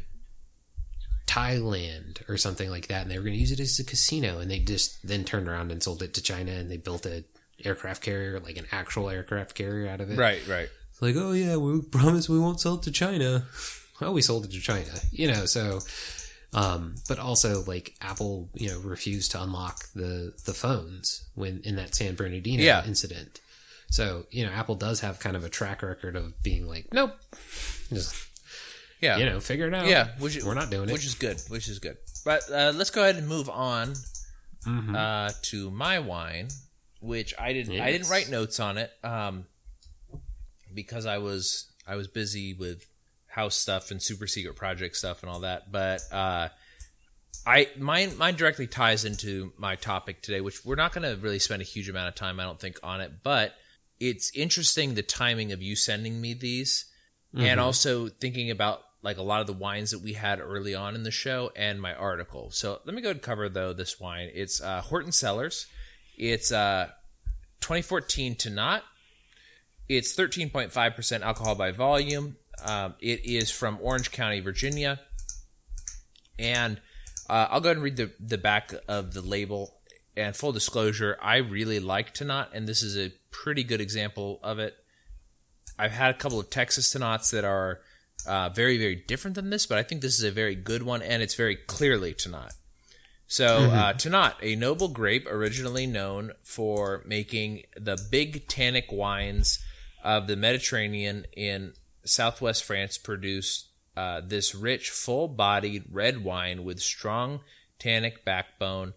[1.29, 4.39] Thailand or something like that, and they were going to use it as a casino,
[4.41, 7.25] and they just then turned around and sold it to China, and they built a
[7.65, 10.19] aircraft carrier, like an actual aircraft carrier out of it.
[10.19, 10.41] Right.
[10.49, 10.69] Right.
[10.91, 13.45] It's like, oh yeah, we promise we won't sell it to China.
[14.01, 15.45] Well, we sold it to China, you know.
[15.47, 15.81] So,
[16.53, 21.75] um, but also like Apple, you know, refused to unlock the the phones when in
[21.75, 22.87] that San Bernardino Yeah.
[22.87, 23.41] incident.
[23.91, 27.11] So you know, Apple does have kind of a track record of being like, nope,
[27.93, 28.15] just
[29.01, 29.17] Yeah.
[29.19, 29.87] you know, figure it out.
[29.87, 30.93] Yeah, which is, we're not doing it.
[30.93, 31.41] which is good.
[31.49, 31.97] Which is good.
[32.25, 33.95] But uh, let's go ahead and move on
[34.67, 34.95] Mhm.
[34.97, 36.49] uh, to my wine,
[37.01, 37.81] which I didn't.
[37.81, 39.47] I didn't write notes on it um,
[40.75, 42.85] because I was I was busy with
[43.29, 45.71] house stuff and super secret project stuff and all that.
[45.71, 46.49] But uh,
[47.47, 51.39] I mine mine directly ties into my topic today, which we're not going to really
[51.39, 53.13] spend a huge amount of time, I don't think, on it.
[53.23, 53.55] But
[54.01, 56.85] it's interesting the timing of you sending me these,
[57.35, 60.95] and also thinking about like a lot of the wines that we had early on
[60.95, 62.51] in the show and my article.
[62.51, 64.31] So let me go and cover though this wine.
[64.35, 65.67] It's uh, Horton Cellars.
[66.17, 66.89] It's uh,
[67.61, 68.83] 2014 Tannat.
[69.89, 72.37] It's 13.5% alcohol by volume.
[72.65, 75.01] Um, it is from Orange County, Virginia.
[76.39, 76.81] And
[77.31, 79.75] uh, I'll go ahead and read the, the back of the label.
[80.17, 84.59] And full disclosure, I really like Tannat, and this is a pretty good example of
[84.59, 84.75] it.
[85.79, 87.81] I've had a couple of Texas Tannats that are
[88.27, 91.03] uh, very, very different than this, but I think this is a very good one,
[91.03, 92.55] and it's very clearly Tannat.
[93.27, 99.59] So, uh, Tannat, a noble grape originally known for making the big tannic wines
[100.03, 106.81] of the Madiran in southwest France, produced uh, this rich, full bodied red wine with
[106.81, 107.41] strong
[107.79, 108.95] tannic backbone,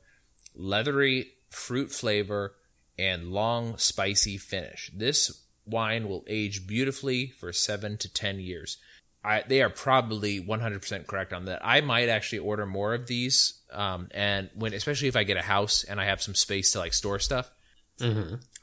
[0.55, 2.53] leathery fruit flavor,
[2.97, 4.91] and long, spicy finish.
[4.95, 8.77] This wine will age beautifully for seven to ten years.
[9.23, 11.61] I, they are probably 100% correct on that.
[11.63, 15.41] I might actually order more of these, um, and when especially if I get a
[15.43, 17.53] house and I have some space to like store stuff,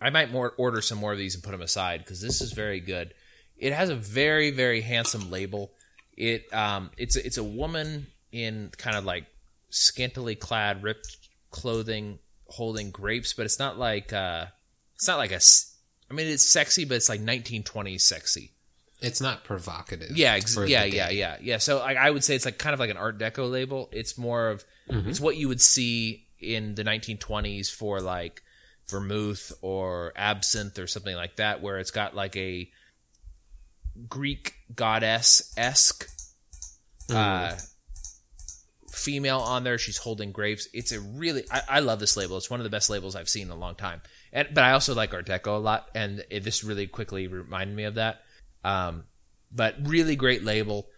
[0.00, 2.52] I might more order some more of these and put them aside because this is
[2.52, 3.14] very good.
[3.56, 5.70] It has a very very handsome label.
[6.16, 9.26] It um, it's a- it's a woman in kind of like
[9.70, 11.16] scantily clad, ripped
[11.50, 12.18] clothing,
[12.48, 14.46] holding grapes, but it's not like uh,
[14.96, 15.40] it's not like a.
[16.10, 18.50] I mean, it's sexy, but it's like 1920s sexy.
[19.00, 20.16] It's not provocative.
[20.16, 21.58] Yeah, ex- yeah, yeah, yeah, yeah.
[21.58, 23.88] So like, I would say it's like kind of like an Art Deco label.
[23.92, 24.64] It's more of
[25.08, 28.42] it's what you would see in the 1920s for like
[28.88, 32.70] vermouth or absinthe or something like that, where it's got like a
[34.08, 36.08] Greek goddess esque
[37.10, 37.54] uh,
[38.90, 39.78] female on there.
[39.78, 40.68] She's holding grapes.
[40.72, 42.36] It's a really I, I love this label.
[42.36, 44.00] It's one of the best labels I've seen in a long time.
[44.32, 47.76] And but I also like Art Deco a lot, and it, this really quickly reminded
[47.76, 48.22] me of that.
[48.68, 49.04] Um,
[49.50, 50.88] but really great label.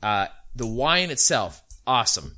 [0.00, 2.36] Uh, the wine itself, awesome.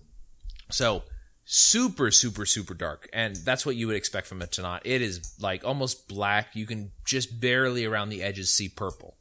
[0.70, 1.02] So
[1.44, 4.80] super, super, super dark, and that's what you would expect from a Tannat.
[4.84, 6.56] It is like almost black.
[6.56, 9.16] You can just barely around the edges see purple.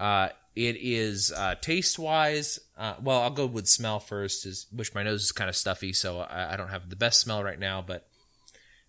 [0.00, 2.58] Uh, it is uh, taste wise.
[2.76, 5.92] Uh, well, I'll go with smell first, is which my nose is kind of stuffy,
[5.92, 7.84] so I, I don't have the best smell right now.
[7.86, 8.08] But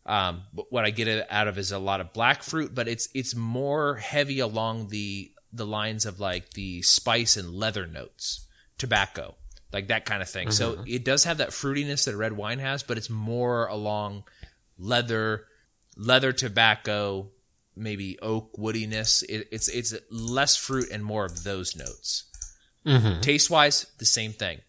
[0.08, 3.10] um, but what I get out of is a lot of black fruit, but it's
[3.13, 9.36] it's more heavy along the the lines of like the spice and leather notes, tobacco,
[9.74, 10.52] like that kind of thing.
[10.52, 14.24] So it does have that fruitiness that a red wine has, but it's more along
[14.78, 15.46] leather,
[15.98, 17.30] leather tobacco,
[17.76, 19.24] maybe oak woodiness.
[19.28, 22.26] It, it's it's less fruit and more of those notes.
[23.22, 24.60] Taste wise, the same thing.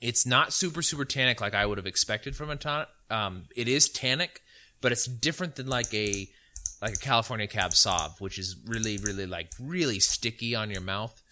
[0.00, 2.86] It's not super super tannic like I would have expected from a ton.
[3.10, 4.42] Um, it is tannic,
[4.80, 6.28] but it's different than like a
[6.80, 11.22] like a California Cab Sauv, which is really really like really sticky on your mouth.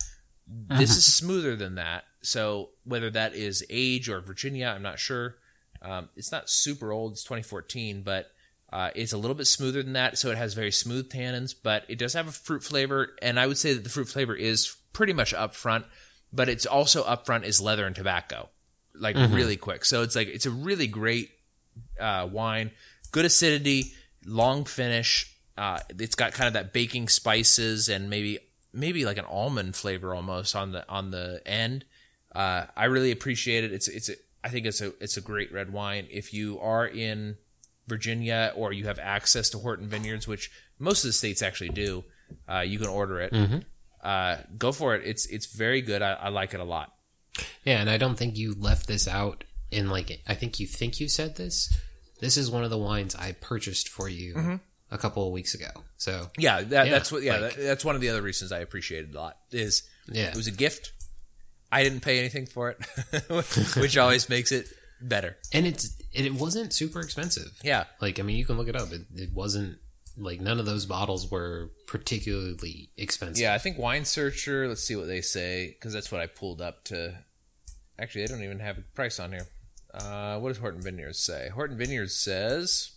[0.69, 2.05] This is smoother than that.
[2.23, 5.37] So whether that is age or Virginia, I'm not sure.
[5.83, 7.13] Um, it's not super old.
[7.13, 8.31] It's 2014, but
[8.73, 10.19] uh, it's a little bit smoother than that.
[10.19, 13.47] So it has very smooth tannins, but it does have a fruit flavor, and I
[13.47, 15.85] would say that the fruit flavor is pretty much upfront.
[16.33, 18.49] But it's also upfront is leather and tobacco,
[18.95, 19.85] like really quick.
[19.85, 21.31] So it's like it's a really great
[22.01, 22.73] uh, wine,
[23.13, 23.93] good acidity,
[24.27, 25.36] long finish.
[25.57, 28.39] Uh, it's got kind of that baking spices and maybe
[28.73, 31.85] maybe like an almond flavor almost on the on the end.
[32.35, 33.73] Uh, I really appreciate it.
[33.73, 34.15] It's it's a,
[34.45, 36.07] I think it's a it's a great red wine.
[36.11, 37.37] If you are in
[37.87, 42.05] Virginia or you have access to Horton Vineyards, which most of the states actually do,
[42.49, 43.33] uh, you can order it.
[44.03, 45.03] Uh, go for it.
[45.05, 46.03] It's it's very good.
[46.03, 46.93] I, I like it a lot.
[47.65, 51.01] Yeah, and I don't think you left this out in like I think you think
[51.01, 51.75] you said this.
[52.21, 54.61] This is one of the wines I purchased for you
[54.91, 55.71] a couple of weeks ago.
[55.97, 57.23] So Yeah, that, Yeah, that's what.
[57.23, 59.39] Yeah, like- that, that's one of the other reasons I appreciated a lot.
[59.51, 60.29] Is Yeah.
[60.29, 60.93] it was a gift.
[61.73, 64.69] I didn't pay anything for it, which always makes it
[65.01, 65.37] better.
[65.53, 67.59] and it's it wasn't super expensive.
[67.63, 68.93] Yeah, Like I mean, you can look it up.
[68.93, 69.79] It, it wasn't
[70.17, 73.43] like none of those bottles were particularly expensive.
[73.43, 73.53] yeah.
[73.53, 74.67] I think Wine Searcher.
[74.69, 77.19] Let's see what they say because that's what I pulled up to.
[77.99, 79.47] Actually, they don't even have a price on here.
[79.93, 81.49] Uh, what does Horton Vineyards say?
[81.53, 82.93] Horton Vineyards says.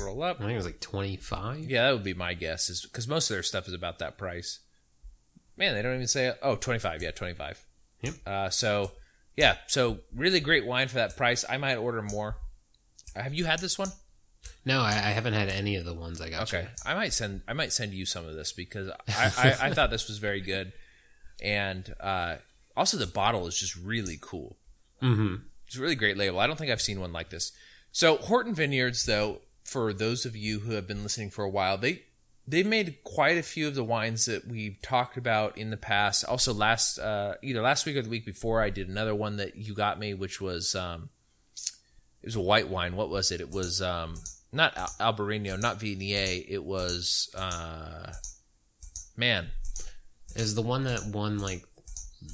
[0.00, 0.36] Scroll up.
[0.36, 1.70] I think it was like twenty five.
[1.70, 4.18] Yeah, that would be my guess, is because most of their stuff is about that
[4.18, 4.60] price.
[5.56, 7.02] Man, they don't even say oh 25.
[7.02, 7.62] Yeah, 25.
[8.02, 8.14] Yep.
[8.26, 8.92] Uh, so,
[9.36, 11.44] yeah, so really great wine for that price.
[11.46, 12.38] I might order more.
[13.14, 13.90] Uh, Have you had this one?
[14.64, 16.42] No, I, I haven't had any of the ones I got.
[16.44, 19.74] Okay, I might send I might send you some of this because I, I, I
[19.74, 20.72] thought this was very good,
[21.42, 22.36] and uh,
[22.76, 24.56] also the bottle is just really cool.
[25.02, 25.36] Mm-hmm.
[25.66, 26.40] It's a really great label.
[26.40, 27.52] I don't think I've seen one like this.
[27.92, 31.78] So Horton Vineyards, though, for those of you who have been listening for a while,
[31.78, 32.02] they
[32.46, 36.24] they made quite a few of the wines that we've talked about in the past.
[36.24, 39.54] Also, last uh, either last week or the week before, I did another one that
[39.56, 41.10] you got me, which was um,
[42.22, 42.96] it was a white wine.
[42.96, 43.40] What was it?
[43.40, 44.14] It was um,
[44.52, 46.44] not Al- Albarino, not Viognier.
[46.48, 48.12] It was uh,
[49.16, 49.48] man,
[50.34, 51.62] Is the one that won like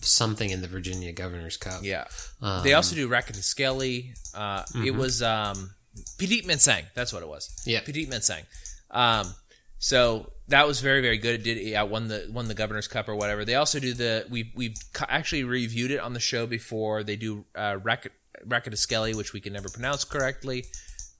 [0.01, 1.80] something in the Virginia Governor's Cup?
[1.82, 2.07] yeah.
[2.41, 4.14] Um, They also do Rkatsiteli.
[4.34, 5.70] Uh, It was um,
[6.18, 6.84] Petit Manseng.
[6.94, 7.54] That's what it was.
[7.64, 7.80] Yeah.
[7.80, 8.44] Petit Manseng.
[8.90, 9.34] Um,
[9.78, 11.40] so that was very very good.
[11.40, 13.44] It did yeah won the won the Governor's Cup or whatever.
[13.44, 14.76] They also do the we we've
[15.08, 17.02] actually reviewed it on the show before.
[17.02, 18.10] They do uh, Rack,
[18.46, 20.64] Rkatsiteli, which we can never pronounce correctly.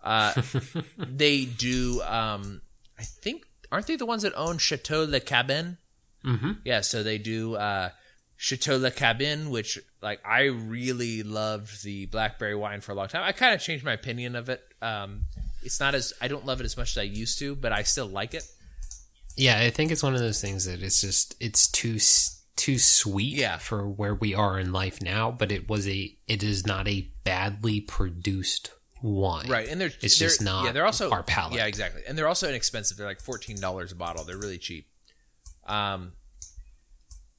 [0.03, 0.41] Uh,
[0.99, 2.03] they do.
[2.03, 2.63] Um,
[2.99, 5.79] I think aren't they the ones that own Chateau Le Cabin?
[6.25, 6.53] Mm-hmm.
[6.65, 7.91] Yeah, so they do uh,
[8.37, 13.23] Chateau Le Cabine, which like I really loved the blackberry wine for a long time.
[13.25, 14.63] I kind of changed my opinion of it.
[14.83, 15.23] Um,
[15.63, 17.83] it's not as I don't love it as much as I used to, but I
[17.83, 18.45] still like it.
[19.37, 21.99] Yeah, I think it's one of those things that it's just it's too
[22.57, 23.59] too sweet Yeah.
[23.59, 25.31] for where we are in life now.
[25.31, 28.71] But it was a it is not a badly produced
[29.03, 29.49] wine.
[29.49, 31.55] Right, and they're It's they're, just not yeah they're also our palate.
[31.57, 32.97] Yeah, exactly, and they're also inexpensive.
[32.97, 34.25] They're like fourteen dollars a bottle.
[34.25, 34.89] They're really cheap.
[35.67, 36.13] Um,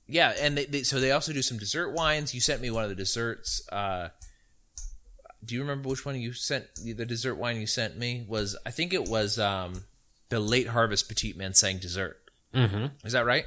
[0.07, 2.33] yeah, and they, they so they also do some dessert wines.
[2.33, 3.61] You sent me one of the desserts.
[3.71, 4.09] Uh,
[5.43, 6.65] do you remember which one you sent?
[6.83, 9.83] The dessert wine you sent me was I think it was um,
[10.29, 12.17] the late harvest petite manseng dessert.
[12.53, 13.05] Mm-hmm.
[13.05, 13.45] Is that right?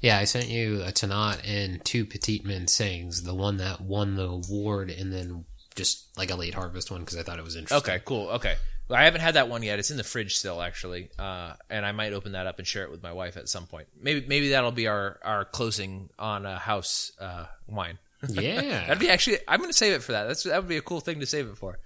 [0.00, 4.28] Yeah, I sent you a Tannat and two Petite Mansengs, the one that won the
[4.28, 5.44] award, and then
[5.74, 7.92] just like a late harvest one because I thought it was interesting.
[7.92, 8.28] Okay, cool.
[8.30, 8.56] Okay.
[8.92, 9.78] I haven't had that one yet.
[9.78, 12.84] It's in the fridge still, actually, uh, and I might open that up and share
[12.84, 13.88] it with my wife at some point.
[14.00, 17.98] Maybe, maybe that'll be our our closing on a house uh, wine.
[18.28, 19.38] Yeah, That'd be actually.
[19.48, 20.24] I'm going to save it for that.
[20.28, 21.78] That's that would be a cool thing to save it for.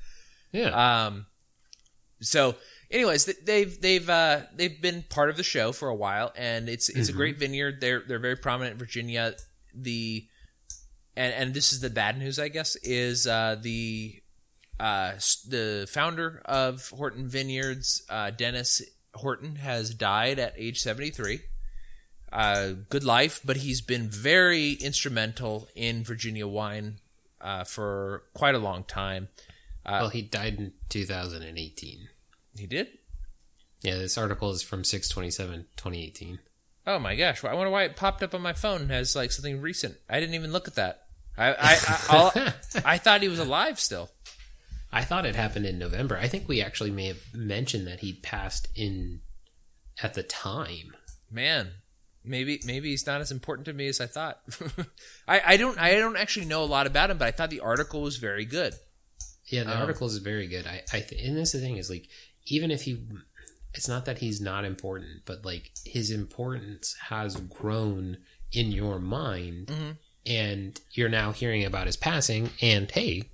[0.52, 1.06] yeah.
[1.06, 1.26] Um,
[2.20, 2.56] so,
[2.90, 6.88] anyways, they've they've uh, they've been part of the show for a while, and it's
[6.90, 7.80] it's a great vineyard.
[7.80, 9.34] They're they're very prominent in Virginia.
[9.74, 10.26] The
[11.16, 14.20] and and this is the bad news, I guess, is uh, the
[14.78, 15.12] uh,
[15.48, 18.82] the founder of Horton Vineyards, uh, Dennis
[19.14, 21.40] Horton, has died at age seventy three.
[22.32, 26.98] Uh, good life, but he's been very instrumental in Virginia wine
[27.40, 29.28] uh, for quite a long time.
[29.86, 32.08] well, he died in 2018.
[32.58, 32.88] He did.
[33.82, 36.40] Yeah, this article is from 627 2018.
[36.88, 37.44] Oh my gosh!
[37.44, 39.96] I wonder why it popped up on my phone as like something recent.
[40.08, 41.06] I didn't even look at that.
[41.36, 42.52] I I I,
[42.94, 44.10] I thought he was alive still.
[44.92, 46.16] I thought it happened in November.
[46.16, 49.20] I think we actually may have mentioned that he passed in
[50.02, 50.94] at the time.
[51.30, 51.70] Man,
[52.24, 54.40] maybe maybe he's not as important to me as I thought.
[55.28, 57.60] I I don't I don't actually know a lot about him, but I thought the
[57.60, 58.74] article was very good.
[59.46, 60.66] Yeah, the Um, article is very good.
[60.66, 62.08] I, I th- and this is the thing is like
[62.46, 63.06] even if he,
[63.74, 68.18] it's not that he's not important, but like his importance has grown
[68.52, 69.90] in your mind, Mm-hmm.
[70.26, 72.50] And you're now hearing about his passing.
[72.60, 73.24] And hey,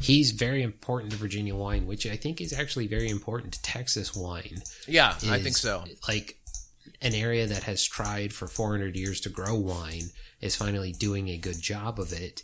[0.00, 4.14] he's very important to Virginia wine, which I think is actually very important to Texas
[4.14, 4.62] wine.
[4.86, 5.84] Yeah, I think so.
[6.08, 6.38] Like
[7.02, 11.36] an area that has tried for 400 years to grow wine is finally doing a
[11.36, 12.42] good job of it,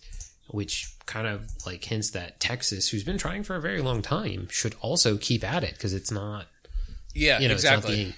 [0.48, 4.48] which kind of like hints that Texas, who's been trying for a very long time,
[4.50, 6.46] should also keep at it because it's not,
[7.14, 8.14] Yeah, you know, exactly.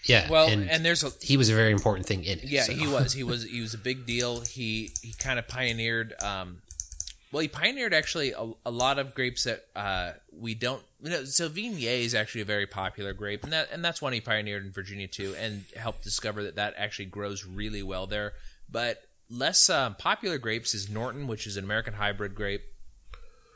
[0.00, 0.30] It's not the, yeah.
[0.30, 2.44] well, and, and, there's a he was a very important thing in it.
[2.44, 2.72] Yeah, so.
[2.72, 3.12] he was.
[3.12, 3.44] He was.
[3.44, 4.40] He was a big deal.
[4.40, 6.14] He he kind of pioneered.
[6.22, 6.62] Um,
[7.30, 10.82] well, he pioneered actually a, a lot of grapes that uh, we don't.
[11.02, 14.12] You know, so Viognier is actually a very popular grape, and that and that's one
[14.12, 18.32] he pioneered in Virginia too, and helped discover that that actually grows really well there.
[18.70, 22.62] But less um, popular grapes is Norton, which is an American hybrid grape.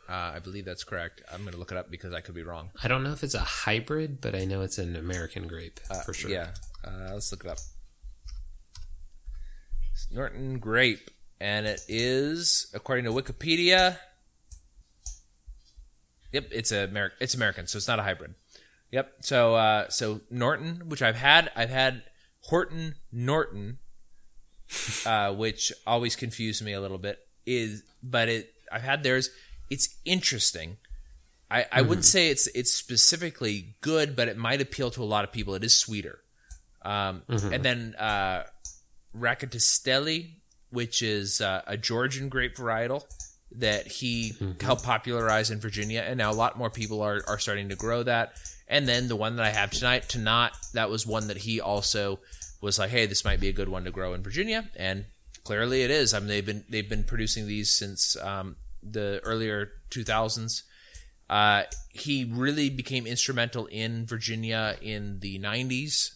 [0.08, 1.22] Uh, I believe that's correct.
[1.32, 2.70] I'm going to look it up because I could be wrong.
[2.82, 6.12] I don't know if it's a hybrid, but I know it's an American grape for
[6.12, 6.30] sure.
[6.30, 6.48] Yeah,
[6.84, 7.58] uh, let's look it up.
[9.92, 13.98] It's Norton grape, and it is according to Wikipedia.
[16.32, 18.34] Yep, it's a Ameri- It's American, so it's not a hybrid.
[18.90, 19.12] Yep.
[19.20, 22.02] So uh, so Norton, which I've had, I've had
[22.40, 23.78] Horton Norton,
[25.06, 27.18] uh, which always confused me a little bit.
[27.46, 29.30] Is but it I've had theirs.
[29.72, 30.76] It's interesting.
[31.50, 35.24] I, I wouldn't say it's it's specifically good, but it might appeal to a lot
[35.24, 35.54] of people.
[35.54, 36.18] It is sweeter.
[36.82, 37.22] Um,
[37.54, 38.44] And then uh,
[40.70, 43.04] which is uh, a Georgian grape varietal
[43.58, 47.68] that he helped popularize in Virginia, and now a lot more people are, are starting
[47.68, 48.32] to grow that.
[48.66, 52.20] And then the one that I have tonight, Tannat, that was one that he also
[52.62, 55.04] was like, "Hey, this might be a good one to grow in Virginia," and
[55.44, 56.14] clearly it is.
[56.14, 60.62] I mean, they've been they've been producing these since um, the earlier 2000s.
[61.30, 66.14] Uh, he really became instrumental in Virginia in the 90s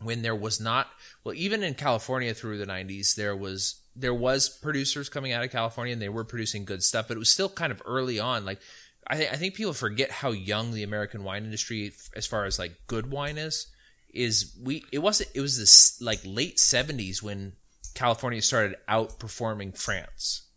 [0.00, 0.88] when there was not
[1.24, 5.50] well even in California through the 90s there was there was producers coming out of
[5.50, 8.44] California and they were producing good stuff but it was still kind of early on
[8.44, 8.60] like
[9.06, 12.58] I, th- I think people forget how young the American wine industry as far as
[12.58, 13.66] like good wine is
[14.12, 17.54] is we it wasn't it was this like late 70s when
[17.94, 20.48] California started outperforming France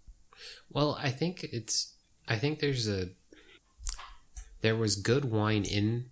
[0.75, 1.93] Well, I think it's.
[2.27, 3.09] I think there's a.
[4.61, 6.05] There was good wine in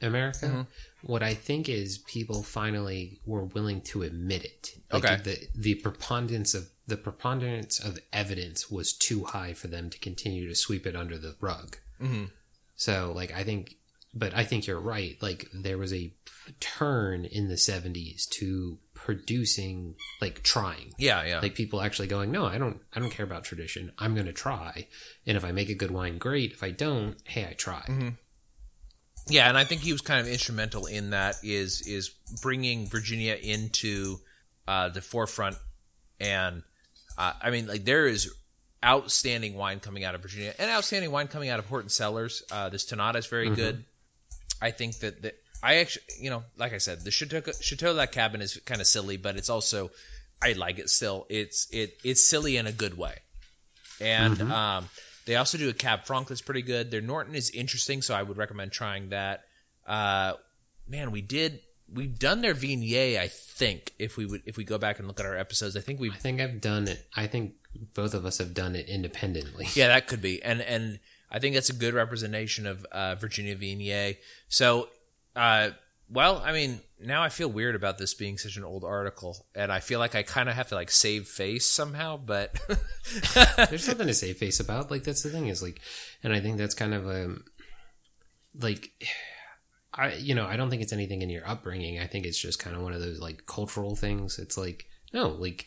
[0.00, 0.66] America.
[1.02, 4.70] what I think is people finally were willing to admit it.
[4.92, 5.16] Okay.
[5.22, 10.48] The the preponderance of the preponderance of evidence was too high for them to continue
[10.48, 11.78] to sweep it under the rug.
[12.00, 12.30] Mhm.
[12.76, 13.76] So, like, I think,
[14.14, 15.20] but I think you're right.
[15.20, 16.12] Like, there was a
[16.60, 20.92] turn in the '70s to producing, like, trying.
[20.98, 21.38] Yeah, yeah.
[21.40, 23.92] Like people actually going, no, I don't, I don't care about tradition.
[23.98, 24.88] I'm going to try,
[25.24, 26.50] and if I make a good wine, great.
[26.50, 28.08] If I don't, hey, I try Mm-hmm.
[29.28, 32.10] Yeah, and I think he was kind of instrumental in that is is
[32.42, 34.18] bringing Virginia into
[34.68, 35.56] uh, the forefront.
[36.20, 36.62] And
[37.18, 38.32] uh, I mean, like there is
[38.84, 42.44] outstanding wine coming out of Virginia and outstanding wine coming out of Horton Cellars.
[42.52, 43.84] Uh, this Tonada is very good.
[44.62, 48.06] I think that that I actually, you know, like I said, the Chateau, Chateau La
[48.06, 49.90] Cabin is kind of silly, but it's also
[50.42, 51.26] I like it still.
[51.28, 53.16] It's it it's silly in a good way.
[54.00, 54.88] And um,
[55.24, 56.90] they also do a Cab Franc that's pretty good.
[56.90, 59.44] Their Norton is interesting, so I would recommend trying that.
[59.86, 60.34] Uh,
[60.88, 61.60] man, we did
[61.92, 63.92] we've done their Viognier, I think.
[63.98, 66.10] If we would if we go back and look at our episodes, I think we
[66.10, 67.06] I think I've done it.
[67.14, 67.54] I think
[67.94, 69.66] both of us have done it independently.
[69.74, 70.42] yeah, that could be.
[70.42, 70.98] And and
[71.30, 74.16] I think that's a good representation of uh, Virginia Viognier.
[74.48, 74.88] So,
[75.36, 75.70] uh,
[76.10, 79.70] well, I mean, now I feel weird about this being such an old article, and
[79.70, 82.16] I feel like I kind of have to like save face somehow.
[82.16, 82.58] But
[83.70, 84.90] There's nothing to save face about.
[84.90, 85.80] Like that's the thing is like,
[86.22, 87.36] and I think that's kind of a
[88.58, 88.90] like.
[89.98, 91.98] I you know I don't think it's anything in your upbringing.
[91.98, 94.38] I think it's just kind of one of those like cultural things.
[94.38, 94.84] It's like
[95.14, 95.64] no, like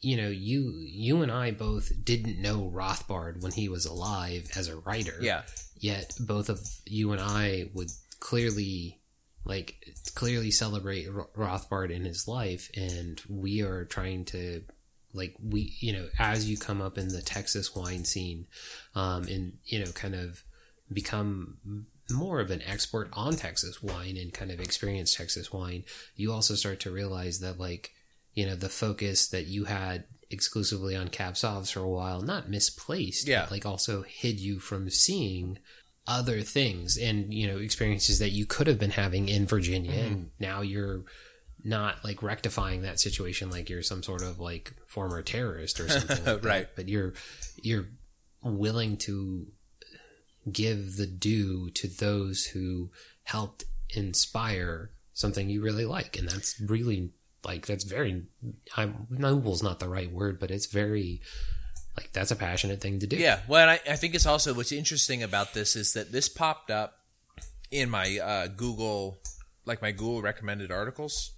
[0.00, 4.66] you know you you and I both didn't know Rothbard when he was alive as
[4.66, 5.18] a writer.
[5.20, 5.42] yeah,
[5.78, 7.90] Yet both of you and I would
[8.26, 8.98] clearly
[9.44, 9.76] like
[10.16, 14.62] clearly celebrate Ro- Rothbard in his life, and we are trying to
[15.14, 18.46] like we you know as you come up in the Texas wine scene,
[18.96, 20.42] um, and you know kind of
[20.92, 21.58] become
[22.10, 25.84] more of an expert on Texas wine and kind of experience Texas wine,
[26.16, 27.92] you also start to realize that like
[28.34, 32.50] you know the focus that you had exclusively on cab sauves for a while not
[32.50, 33.42] misplaced Yeah.
[33.42, 35.58] but like also hid you from seeing
[36.06, 40.06] other things and you know experiences that you could have been having in Virginia Mm-hmm.
[40.12, 41.02] and now you're
[41.64, 46.24] not like rectifying that situation like you're some sort of like former terrorist or something
[46.24, 46.44] like that.
[46.44, 46.68] Right.
[46.76, 47.14] but you're
[47.60, 47.86] you're
[48.42, 49.46] willing to
[50.52, 52.90] give the due to those who
[53.24, 57.10] helped inspire something you really like and that's really
[57.44, 58.22] like that's very
[58.76, 61.20] I, noble's not the right word but it's very
[61.96, 64.54] like that's a passionate thing to do Yeah, well, and I, I think it's also
[64.54, 66.98] what's interesting about this is that this popped up
[67.70, 69.18] in my uh, Google,
[69.64, 71.32] like my Google recommended articles.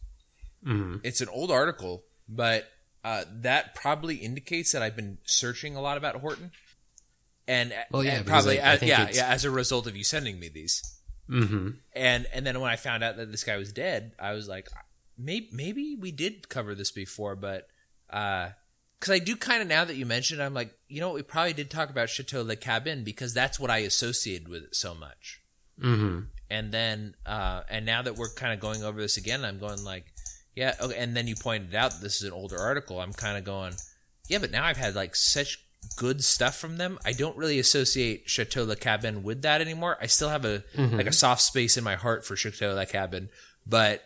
[0.67, 1.01] Mhm.
[1.05, 2.69] It's an old article, but
[3.05, 6.51] uh, that probably indicates that I've been searching a lot about Horton,
[7.47, 10.05] and, Well, yeah, and probably I- I uh, yeah, yeah, as a result of you
[10.05, 10.83] sending me these,
[11.31, 11.71] mm-hmm.
[11.95, 14.69] and and then when I found out that this guy was dead, I was like,
[15.17, 17.69] maybe maybe we did cover this before, but
[18.99, 21.23] because I do kind of now that you mentioned, I'm like, you know, what, we
[21.23, 24.95] probably did talk about Chateau Le Cabin because that's what I associated with it so
[24.95, 25.41] much.
[25.81, 26.21] Mm-hmm.
[26.51, 29.85] And then uh, and now that we're kind of going over this again, I'm going
[29.85, 30.07] like,
[30.57, 30.97] yeah, okay.
[30.97, 33.01] And then you pointed out this is an older article.
[33.01, 33.75] I'm kind of going,
[34.29, 35.65] yeah, but now I've had like such
[35.97, 36.99] good stuff from them.
[37.05, 39.97] I don't really associate Chateau Le Cabin with that anymore.
[40.01, 43.29] I still have a like a soft space in my heart for Chateau Le Cabin,
[43.67, 44.03] but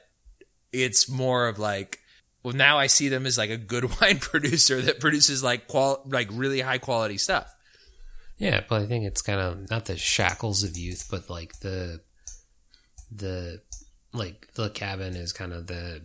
[0.73, 2.01] it's more of like
[2.43, 6.03] well now I see them as like a good wine producer that produces like qual
[6.07, 7.53] like really high quality stuff.
[8.39, 12.01] Yeah, but I think it's kind of not the shackles of youth, but like the
[13.11, 13.63] the
[14.13, 16.03] like the cabin is kind of the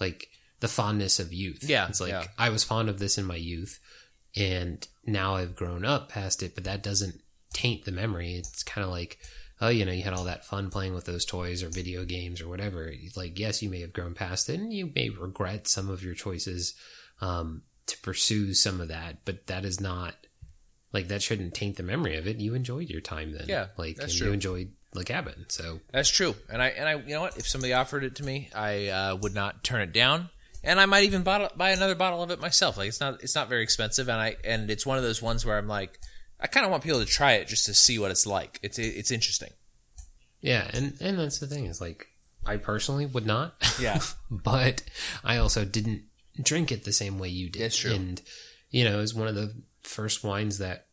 [0.00, 0.28] like
[0.60, 1.64] the fondness of youth.
[1.64, 2.24] Yeah, it's like yeah.
[2.36, 3.80] I was fond of this in my youth,
[4.36, 7.20] and now I've grown up past it, but that doesn't
[7.52, 8.34] taint the memory.
[8.34, 9.18] It's kind of like.
[9.60, 12.40] Oh, you know, you had all that fun playing with those toys or video games
[12.40, 12.92] or whatever.
[13.16, 16.14] Like, yes, you may have grown past it, and you may regret some of your
[16.14, 16.74] choices
[17.20, 20.14] um, to pursue some of that, but that is not
[20.92, 22.38] like that shouldn't taint the memory of it.
[22.38, 24.26] You enjoyed your time then, Yeah, Like that's and true.
[24.28, 26.34] you enjoyed the cabin, so That's true.
[26.48, 27.36] And I and I you know what?
[27.36, 30.30] If somebody offered it to me, I uh, would not turn it down.
[30.64, 32.76] And I might even bottle, buy another bottle of it myself.
[32.78, 35.44] Like it's not it's not very expensive, and I and it's one of those ones
[35.44, 35.98] where I'm like,
[36.40, 38.58] I kind of want people to try it just to see what it's like.
[38.62, 39.50] It's it's interesting.
[40.40, 40.70] yeah.
[40.72, 42.06] And and that's the thing is like
[42.46, 44.00] I personally would not, Yeah.
[44.30, 44.82] but
[45.24, 46.02] I also didn't
[46.40, 47.62] drink it the same way you did.
[47.62, 47.92] That's true.
[47.92, 48.22] And
[48.70, 50.86] you know, it was one of the first wines that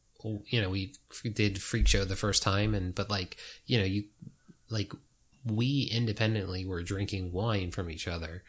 [0.48, 0.94] you know we
[1.34, 3.38] did freak show the first time, and but like
[3.68, 4.06] you know you
[4.70, 4.92] like
[5.46, 8.42] we independently were drinking wine from each other,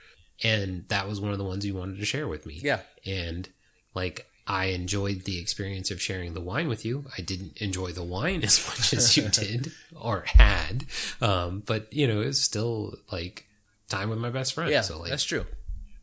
[0.42, 2.58] and that was one of the ones you wanted to share with me.
[2.62, 2.80] Yeah.
[3.04, 3.48] and
[3.94, 7.04] like I enjoyed the experience of sharing the wine with you.
[7.18, 10.84] I didn't enjoy the wine as much as you did or had.
[11.20, 13.46] Um, but you know, it's still like
[13.88, 14.70] time with my best friend.
[14.70, 15.46] Yeah, so like, that's true.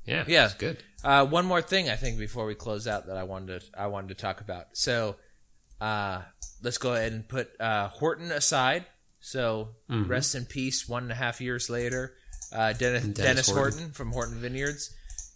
[0.05, 0.45] yeah, Yeah.
[0.45, 0.83] it's good.
[1.03, 3.87] Uh, one more thing, I think, before we close out, that I wanted to I
[3.87, 4.67] wanted to talk about.
[4.73, 5.15] So,
[5.81, 6.21] uh,
[6.61, 8.85] let's go ahead and put uh, Horton aside.
[9.19, 10.09] So, Mm-hmm.
[10.09, 10.87] rest in peace.
[10.87, 12.13] One and a half years later,
[12.53, 13.77] uh, Dennis, Dennis, Dennis Horton.
[13.79, 13.91] Horton.
[13.93, 14.93] from Horton Vineyards.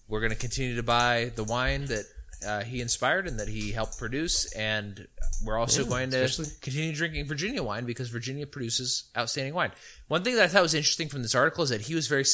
[0.07, 2.05] We're going to continue to buy the wine that
[2.45, 5.07] uh, he inspired and that he helped produce, and
[5.43, 9.71] we're also Yeah, going to especially- continue drinking Virginia wine because Virginia produces outstanding wine.
[10.07, 12.25] One thing that I thought was interesting from this article is that he was very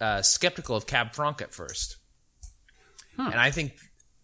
[0.00, 1.96] uh, skeptical of Cab Franc at first.
[3.18, 3.74] And I think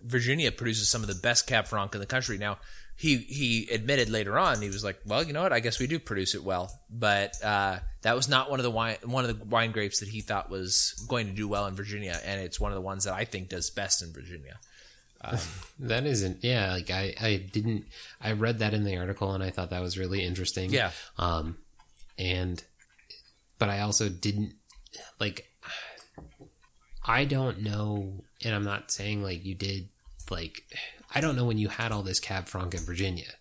[0.03, 2.39] Virginia produces some of the best Cab Franc in the country.
[2.39, 2.59] Now,
[2.97, 5.53] he he admitted later on he was like, "Well, you know what?
[5.53, 8.71] I guess we do produce it well." But uh, that was not one of the
[8.73, 11.77] wine one of the wine grapes that he thought was going to do well in
[11.77, 14.59] Virginia, and it's one of the ones that I think does best in Virginia.
[15.81, 16.73] That isn't, yeah.
[16.73, 17.87] Like I, I didn't.
[18.21, 20.71] I read that in the article, and I thought that was really interesting.
[20.71, 20.93] Yeah.
[21.19, 21.59] Um,
[22.19, 22.63] and,
[23.59, 24.55] but I also didn't
[25.19, 25.47] like.
[27.05, 29.89] I don't know, and I'm not saying like you did.
[30.31, 30.63] Like,
[31.15, 33.33] I don't know when you had all this Cab Franc in Virginia.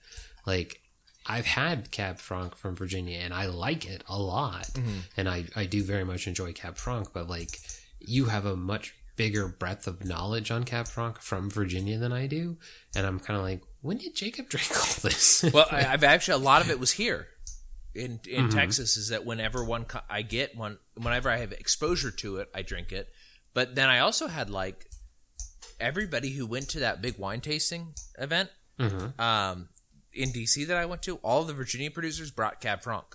[0.46, 0.80] Like,
[1.26, 4.70] I've had Cab Franc from Virginia, and I like it a lot,
[5.18, 7.14] and I I do very much enjoy Cab Franc.
[7.14, 7.60] But like,
[8.00, 12.28] you have a much bigger breadth of knowledge on Cab Franc from Virginia than I
[12.28, 12.58] do,
[12.96, 15.44] and I'm kind of like, when did Jacob drink all this?
[15.54, 17.28] Well, I, I've actually a lot of it was here
[17.94, 18.96] in in Texas.
[18.96, 22.62] Is that whenever one co- I get one, whenever I have exposure to it, I
[22.62, 23.10] drink it.
[23.54, 24.86] But then I also had like
[25.80, 28.50] everybody who went to that big wine tasting event
[28.80, 29.70] um,
[30.14, 31.16] in DC that I went to.
[31.18, 33.06] All the Virginia producers brought Cab Franc,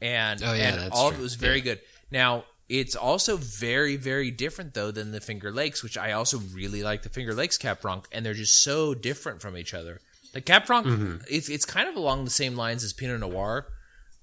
[0.00, 1.64] and Oh, yeah, and all of it was very Yeah.
[1.64, 1.80] good.
[2.10, 2.44] Now.
[2.68, 7.02] It's also very, very different though than the Finger Lakes, which I also really like
[7.02, 10.00] the Finger Lakes Cab Franc, and they're just so different from each other.
[10.34, 11.16] The Cab Franc, Mm-hmm.
[11.30, 13.66] it's, it's kind of along the same lines as Pinot Noir,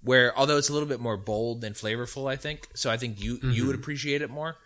[0.04, 2.68] where although it's a little bit more bold and flavorful, I think.
[2.76, 3.68] So I think you you Mm-hmm.
[3.68, 4.58] would appreciate it more.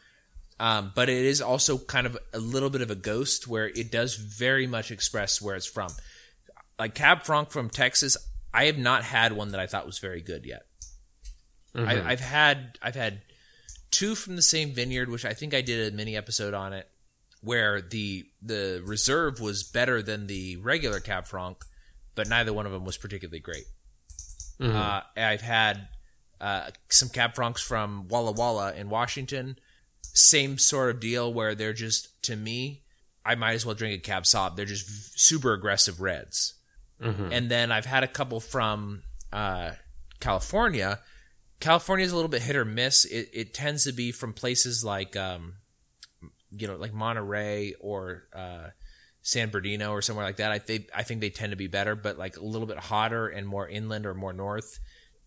[0.59, 3.89] Um, but it is also kind of a little bit of a ghost where it
[3.89, 5.89] does very much express where it's from.
[6.77, 8.17] Like Cab Franc from Texas,
[8.53, 10.63] I have not had one that I thought was very good yet.
[11.73, 13.21] I, I've had I've had
[13.91, 16.89] two from the same vineyard, which I think I did a mini episode on it,
[17.41, 21.57] where the the reserve was better than the regular Cab Franc,
[22.15, 23.65] but neither one of them was particularly great.
[24.75, 25.87] Uh, I've had
[26.41, 29.57] uh, some Cab Francs from Walla Walla in Washington,
[30.01, 32.83] same sort of deal where they're just to me,
[33.25, 34.55] I might as well drink a Cab Sauv.
[34.55, 36.55] They're just v- super aggressive reds.
[37.31, 39.71] And then I've had a couple from uh,
[40.19, 40.99] California.
[41.60, 43.05] California is a little bit hit or miss.
[43.05, 45.55] It, it tends to be from places like, um,
[46.51, 48.70] you know, like Monterey or uh,
[49.22, 50.51] San Bernardino or somewhere like that.
[50.51, 53.28] I think I think they tend to be better, but like a little bit hotter
[53.28, 54.80] and more inland or more north,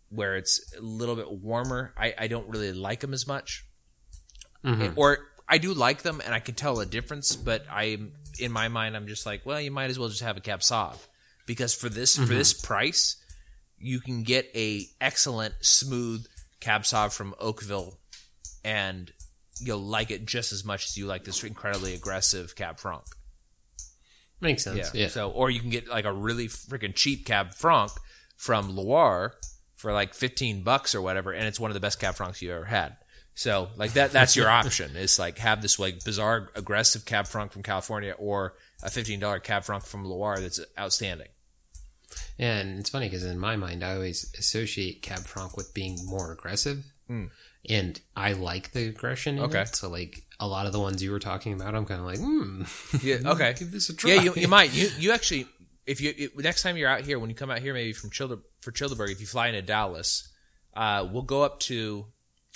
[0.08, 1.92] where it's a little bit warmer.
[1.96, 3.64] I, I don't really like them as much,
[4.96, 5.18] or
[5.48, 7.36] I do like them and I can tell a difference.
[7.36, 7.98] But I,
[8.38, 10.60] in my mind, I'm just like, well, you might as well just have a Cab
[10.60, 10.96] Sauv
[11.46, 13.16] because for this for this price,
[13.82, 16.26] you can get a excellent smooth
[16.60, 17.98] Cab Sauv from Oakville,
[18.64, 19.12] and
[19.60, 23.02] you'll like it just as much as you like this incredibly aggressive Cab Franc.
[24.40, 24.94] Makes sense.
[24.94, 25.08] Yeah.
[25.08, 27.90] So, or you can get like a really freaking cheap Cab Franc
[28.36, 29.34] from Loire
[29.76, 32.52] for like fifteen bucks or whatever, and it's one of the best Cab Francs you've
[32.52, 32.96] ever had.
[33.34, 34.96] So, like that, that's your option.
[34.96, 39.40] Is like have this like bizarre aggressive Cab Franc from California, or a fifteen dollar
[39.40, 41.28] Cab Franc from Loire that's outstanding.
[42.38, 46.32] And it's funny because in my mind, I always associate Cab Franc with being more
[46.32, 46.84] aggressive.
[47.68, 49.60] And I like the aggression in Okay.
[49.60, 49.76] it.
[49.76, 52.18] So, like, a lot of the ones you were talking about, I'm kind of like,
[52.18, 52.62] hmm.
[53.06, 53.18] Yeah.
[53.32, 53.54] Okay.
[53.58, 54.12] Give this a try.
[54.14, 54.72] Yeah, you, you might.
[54.72, 55.46] You you actually,
[55.86, 58.10] if you it, next time you're out here, when you come out here, maybe from
[58.10, 60.28] Childer for Childerberg, if you fly into Dallas,
[60.74, 62.06] uh, we'll go up to.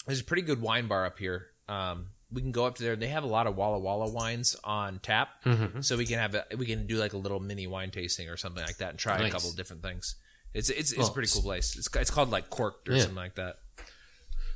[0.06, 1.48] There's a pretty good wine bar up here.
[1.68, 2.96] Um, we can go up to there.
[2.96, 5.80] They have a lot of Walla Walla wines on tap, Mm-hmm.
[5.80, 8.36] so we can have a, we can do like a little mini wine tasting or
[8.36, 10.16] something like that, and try a couple of different things.
[10.54, 11.76] It's it's, it's Well, a pretty cool place.
[11.76, 13.00] It's it's called like Corked or Yeah.
[13.00, 13.56] something like that.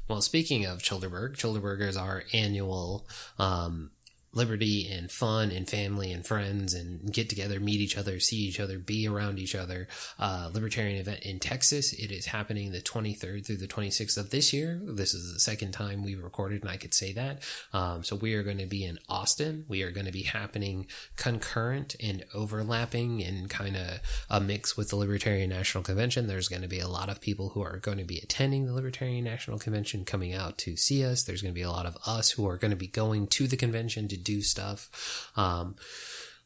[0.09, 3.07] Well, speaking of Childerberg, Childerberg is our annual
[3.39, 3.93] um,
[4.33, 8.61] liberty and fun and family and friends and get together, meet each other, see each
[8.61, 9.89] other, be around each other.
[10.19, 11.93] Uh, libertarian event in Texas.
[11.93, 14.81] It is happening the 23rd through the 26th of this year.
[14.85, 17.43] This is the second time we recorded, and I could say that.
[17.73, 19.65] Um, so we are going to be in Austin.
[19.69, 24.91] We are going to be happening concurrent and overlapping and kind of a mix with
[24.91, 26.29] the Libertarian National Convention.
[26.29, 28.75] There's going to be a lot of people who are going to be attending the
[28.75, 31.25] Libertarian National Convention coming out to see us.
[31.25, 33.49] There's going to be a lot of us who are going to be going to
[33.49, 35.31] the convention to do stuff.
[35.37, 35.77] Um,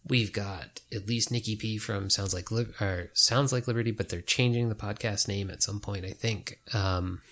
[0.07, 4.11] We've got at least Nikki P from Sounds Like Lib- or Sounds Like Liberty, but
[4.11, 6.59] they're changing the podcast name at some point, I think.
[6.75, 7.22] Um,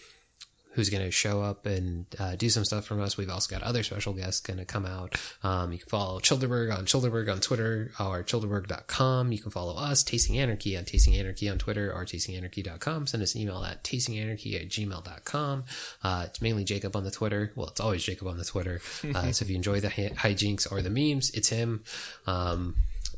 [0.73, 3.17] who's going to show up and uh, do some stuff from us.
[3.17, 5.15] We've also got other special guests going to come out.
[5.43, 9.33] Um, you can follow Childerberg on Childerberg on Twitter or childerberg.com.
[9.33, 13.07] You can follow us, Tasting Anarchy on Tasting Anarchy on Twitter or tastinganarchy.com.
[13.07, 15.65] Send us an email at tastinganarchy at gmail.com.
[16.03, 17.53] Uh, it's mainly Jacob on the Twitter.
[17.55, 18.81] Well, it's always Jacob on the Twitter.
[19.13, 21.83] Uh, so if you enjoy the hi- hijinks or the memes, it's him.
[22.27, 22.77] Um,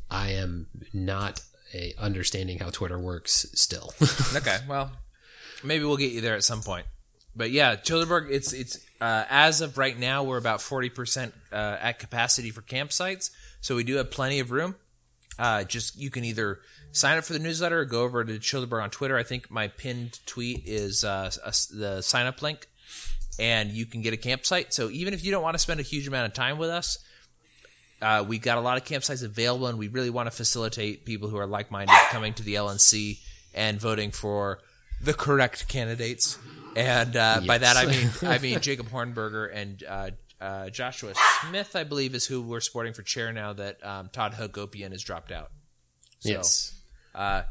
[0.09, 1.41] I am not
[1.73, 3.93] a understanding how Twitter works still.
[4.35, 4.91] okay, well,
[5.63, 6.85] maybe we'll get you there at some point.
[7.35, 11.77] But yeah, Childerberg, it's it's uh, as of right now, we're about forty percent uh,
[11.79, 13.29] at capacity for campsites,
[13.61, 14.75] so we do have plenty of room.
[15.37, 16.59] Uh, just you can either
[16.93, 19.17] sign up for the newsletter or go over to Childerberg on Twitter.
[19.17, 22.67] I think my pinned tweet is uh, a, the sign up link,
[23.37, 24.73] and you can get a campsite.
[24.73, 26.99] So even if you don't want to spend a huge amount of time with us,
[28.01, 31.27] uh, we got a lot of campsites available, and we really want to facilitate people
[31.27, 33.19] who are like minded coming to the LNC
[33.53, 34.59] and voting for
[35.01, 36.37] the correct candidates.
[36.75, 37.47] And uh, yes.
[37.47, 40.09] by that I mean I mean Jacob Hornberger and uh,
[40.39, 44.33] uh, Joshua Smith, I believe, is who we're sporting for chair now that um, Todd
[44.33, 45.51] Hagopian has dropped out.
[46.19, 46.73] So, yes.
[47.13, 47.43] Uh,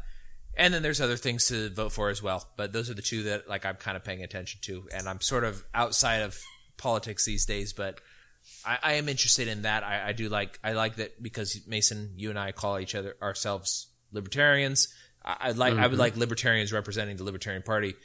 [0.55, 3.23] and then there's other things to vote for as well, but those are the two
[3.23, 6.39] that like I'm kind of paying attention to, and I'm sort of outside of
[6.77, 7.99] politics these days, but
[8.65, 9.83] I, I am interested in that.
[9.83, 13.17] I, I do like I like that because Mason, you and I call each other
[13.21, 14.93] ourselves libertarians.
[15.23, 15.81] I, I like mm-hmm.
[15.81, 15.99] I would mm-hmm.
[15.99, 17.95] like libertarians representing the Libertarian Party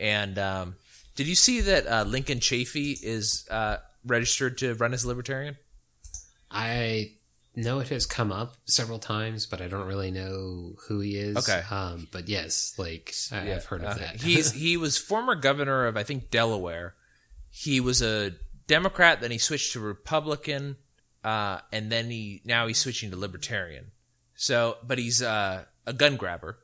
[0.00, 0.76] and um,
[1.14, 5.56] did you see that uh, Lincoln Chafee is uh, registered to run as a libertarian?
[6.50, 7.12] I
[7.54, 11.36] know it has come up several times, but I don't really know who he is.
[11.36, 14.20] Okay, um, but yes, like I, have heard of uh, that.
[14.20, 16.94] he's he was former governor of I think Delaware.
[17.50, 18.32] He was a
[18.66, 20.76] Democrat, then he switched to Republican,
[21.24, 23.90] uh, and then he now he's switching to Libertarian.
[24.34, 26.58] So, but he's uh, a gun grabber,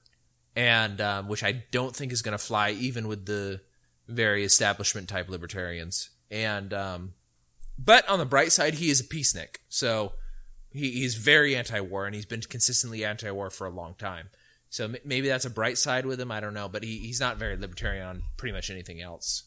[0.56, 3.60] and um, which I don't think is going to fly even with the
[4.08, 6.10] very establishment type libertarians.
[6.30, 7.12] And um,
[7.78, 10.14] but on the bright side, he is a peacenik, so
[10.72, 14.30] he, he's very anti-war, and he's been consistently anti-war for a long time.
[14.68, 16.32] So m- maybe that's a bright side with him.
[16.32, 19.44] I don't know, but he, he's not very libertarian on pretty much anything else.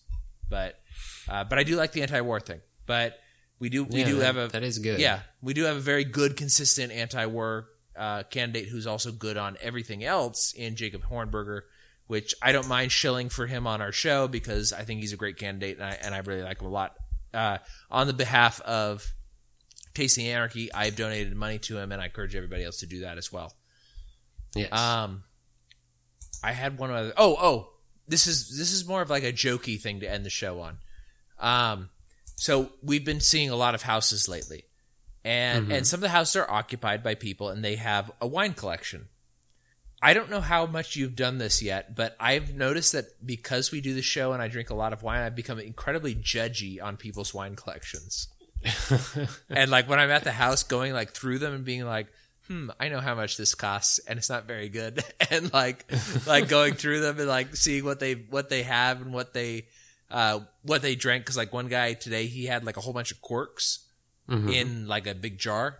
[0.49, 0.79] But
[1.27, 2.61] uh, but I do like the anti-war thing.
[2.85, 3.19] But
[3.59, 4.99] we do we yeah, do that, have a that is good.
[4.99, 7.67] Yeah, we do have a very good, consistent anti-war
[7.99, 11.63] uh, candidate who's also good on everything else in Jacob Hornberger,
[12.07, 15.17] which I don't mind shilling for him on our show because I think he's a
[15.17, 16.95] great candidate and I, and I really like him a lot.
[17.33, 17.57] Uh,
[17.91, 19.05] on the behalf of
[19.93, 23.17] Tasting Anarchy, I've donated money to him and I encourage everybody else to do that
[23.17, 23.53] as well.
[24.55, 24.71] Yes.
[24.71, 25.23] Um,
[26.43, 27.13] I had one other.
[27.17, 27.73] Oh, oh,
[28.07, 30.77] this is this is more of like a jokey thing to end the show on.
[31.39, 31.89] Um,
[32.35, 34.63] so we've been seeing a lot of houses lately,
[35.23, 35.71] and mm-hmm.
[35.71, 39.07] and some of the houses are occupied by people and they have a wine collection.
[40.01, 43.81] I don't know how much you've done this yet but i've noticed that because we
[43.81, 46.97] do the show and i drink a lot of wine i've become incredibly judgy on
[46.97, 48.29] people's wine collections.
[49.49, 52.07] And like when i'm at the house going like through them and being like
[52.47, 55.03] hmm i know how much this costs and it's not very good.
[55.31, 55.85] And like
[56.25, 59.67] like going through them and like seeing what they what they have and what they
[60.09, 61.23] uh what they drank.
[61.23, 63.85] Because like one guy today he had like a whole bunch of corks
[64.29, 64.49] mm-hmm.
[64.49, 65.79] in like a big jar.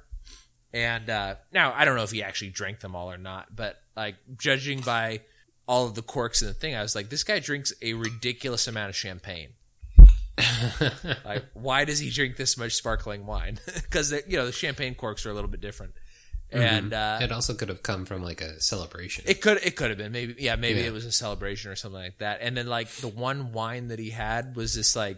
[0.74, 3.82] And uh, now I don't know if he actually drank them all or not, but
[3.95, 5.22] like judging by
[5.68, 8.68] all of the corks in the thing, I was like, this guy drinks a ridiculous
[8.68, 9.50] amount of champagne.
[11.26, 13.60] like, why does he drink this much sparkling wine?
[13.76, 15.93] Because you know the champagne corks are a little bit different.
[16.52, 16.62] Mm-hmm.
[16.62, 19.26] And uh, it also could have come from like a celebration.
[19.28, 20.88] It could it could have been maybe yeah maybe yeah.
[20.88, 22.39] it was a celebration or something like that.
[22.41, 25.18] And then like the one wine that he had was this like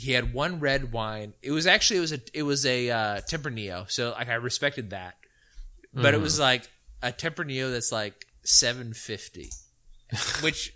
[0.00, 1.34] he had one red wine.
[1.42, 4.90] It was actually it was a it was a uh, Tempranillo, so like I respected
[4.90, 5.16] that,
[5.92, 6.18] but mm.
[6.18, 6.68] it was like
[7.02, 9.50] a Tempranillo that's like seven fifty,
[10.40, 10.74] which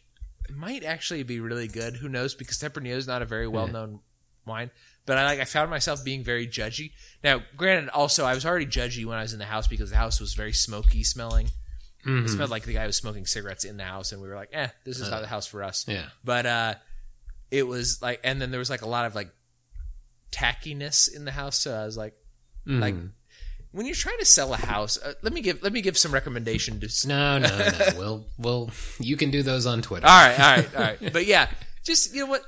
[0.54, 1.96] might actually be really good.
[1.96, 2.34] Who knows?
[2.34, 3.98] Because Tempranillo is not a very well known yeah.
[4.52, 4.70] wine.
[5.06, 6.92] But I like I found myself being very judgy.
[7.22, 9.96] Now, granted, also I was already judgy when I was in the house because the
[9.96, 11.46] house was very smoky smelling.
[12.06, 12.26] Mm-hmm.
[12.26, 14.50] It smelled like the guy was smoking cigarettes in the house, and we were like,
[14.52, 16.04] "Eh, this is uh, not the house for us." Yeah.
[16.22, 16.74] But uh,
[17.54, 19.30] it was like, and then there was like a lot of like
[20.32, 21.58] tackiness in the house.
[21.58, 22.14] So I was like,
[22.66, 22.80] mm.
[22.80, 22.96] like
[23.70, 26.12] when you're trying to sell a house, uh, let me give let me give some
[26.12, 26.88] recommendation to.
[27.06, 27.88] No, no, no.
[27.96, 30.06] well, well, you can do those on Twitter.
[30.06, 30.98] All right, all right, all right.
[31.12, 31.48] But yeah,
[31.84, 32.42] just you know what,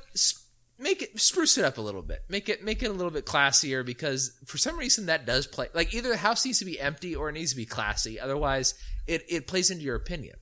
[0.79, 2.25] make it spruce it up a little bit.
[2.29, 5.69] Make it make it a little bit classier because for some reason that does play.
[5.73, 8.19] Like either the house needs to be empty or it needs to be classy.
[8.19, 8.75] Otherwise,
[9.07, 10.37] it it plays into your opinion.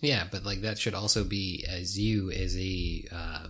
[0.00, 3.46] Yeah, but like that should also be as you as a uh,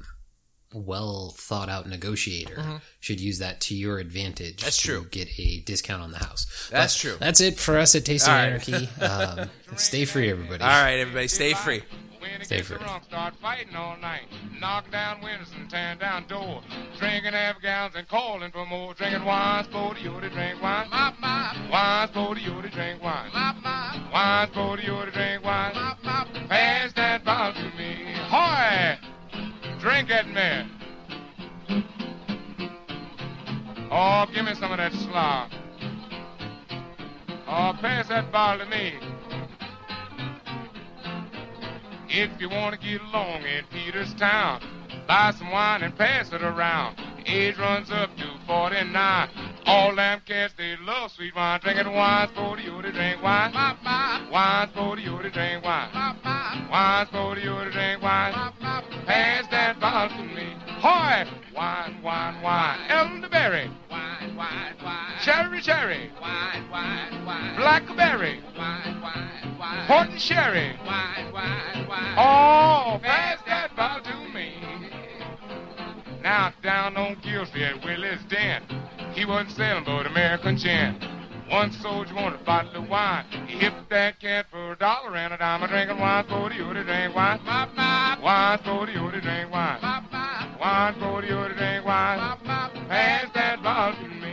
[0.72, 4.56] well thought out negotiator should use that to your advantage.
[4.56, 4.64] Mm-hmm.
[4.66, 5.06] That's to true.
[5.10, 6.68] Get a discount on the house.
[6.70, 7.16] That's But true.
[7.18, 8.68] That's it for us at Taste of All right.
[8.68, 8.88] Anarchy.
[9.00, 10.62] Um, stay free, everybody.
[10.62, 11.82] All right, everybody, stay free.
[12.20, 12.78] When it Stay gets free.
[12.78, 14.22] drunk, start fighting all night.
[14.60, 16.64] Knocking down windows and tearing down doors.
[16.98, 18.92] Drinking half gallons and calling for more.
[18.94, 20.90] Drinking wine, sporty, you to drink wine.
[20.90, 21.56] Mop, mop.
[21.70, 23.30] Wine, sporty, you to drink wine.
[23.32, 24.12] Mop, mop.
[24.12, 25.74] Wine, sporty, you to drink wine.
[25.74, 26.28] Mop, mop.
[26.48, 27.96] Pass that bottle to me.
[28.28, 28.98] Hoy!
[29.80, 30.70] Drink it, man.
[33.90, 35.52] Oh, give me some of that slop.
[37.46, 38.94] Oh, pass that bottle to me.
[42.08, 44.62] If you want to get along in Peterstown,
[45.06, 46.98] buy some wine and pass it around.
[47.26, 49.47] Age runs up to 49.
[49.68, 51.60] All them cats, they love sweet wine.
[51.60, 53.52] Drinking wine, sporty, you to drink wine.
[54.32, 55.90] Wine, sporty, you to drink wine.
[56.70, 58.32] Wine, sporty, you to drink wine.
[59.04, 60.54] Pass that bottle to me.
[60.80, 61.26] Hoy!
[61.54, 62.78] Wine, wine, wine.
[62.88, 63.70] Elderberry.
[63.90, 65.12] Wine, wine, wine.
[65.22, 66.10] Cherry, cherry.
[66.18, 67.56] Wine, wine, wine.
[67.56, 68.40] Blackberry.
[68.56, 69.86] Wine, wine, wine.
[69.86, 70.78] Port and sherry.
[70.86, 72.14] Wine, wine, wine.
[72.16, 74.54] Oh, pass that bottle to me.
[76.22, 78.62] Now down on Gillsby at Willie's Den,
[79.14, 80.96] he wasn't selling but American gin.
[81.48, 83.24] One soldier wanted a bottle of wine.
[83.46, 85.62] He hipped that cat for a dollar and a dime.
[85.62, 87.40] A drinking wine, forty, you to drink wine.
[88.22, 89.80] Wine, forty, you to drink wine.
[90.60, 92.18] Wine, forty, you to drink wine.
[92.88, 94.27] Pass that bottle to me.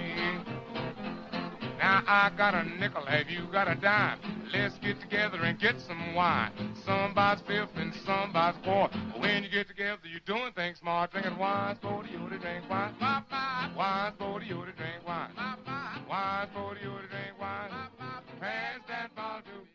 [2.07, 4.19] I got a nickel, have you got a dime?
[4.53, 6.51] Let's get together and get some wine.
[6.85, 8.91] Somebody's fifth and somebody's fourth.
[9.17, 11.11] When you get together, you're doing things smart.
[11.11, 12.95] Drinking wine, for the you to drink wine.
[12.99, 15.31] wine, for the you to drink wine.
[16.09, 17.69] wine, for the you to drink wine.
[18.39, 19.74] Pass that ball to me.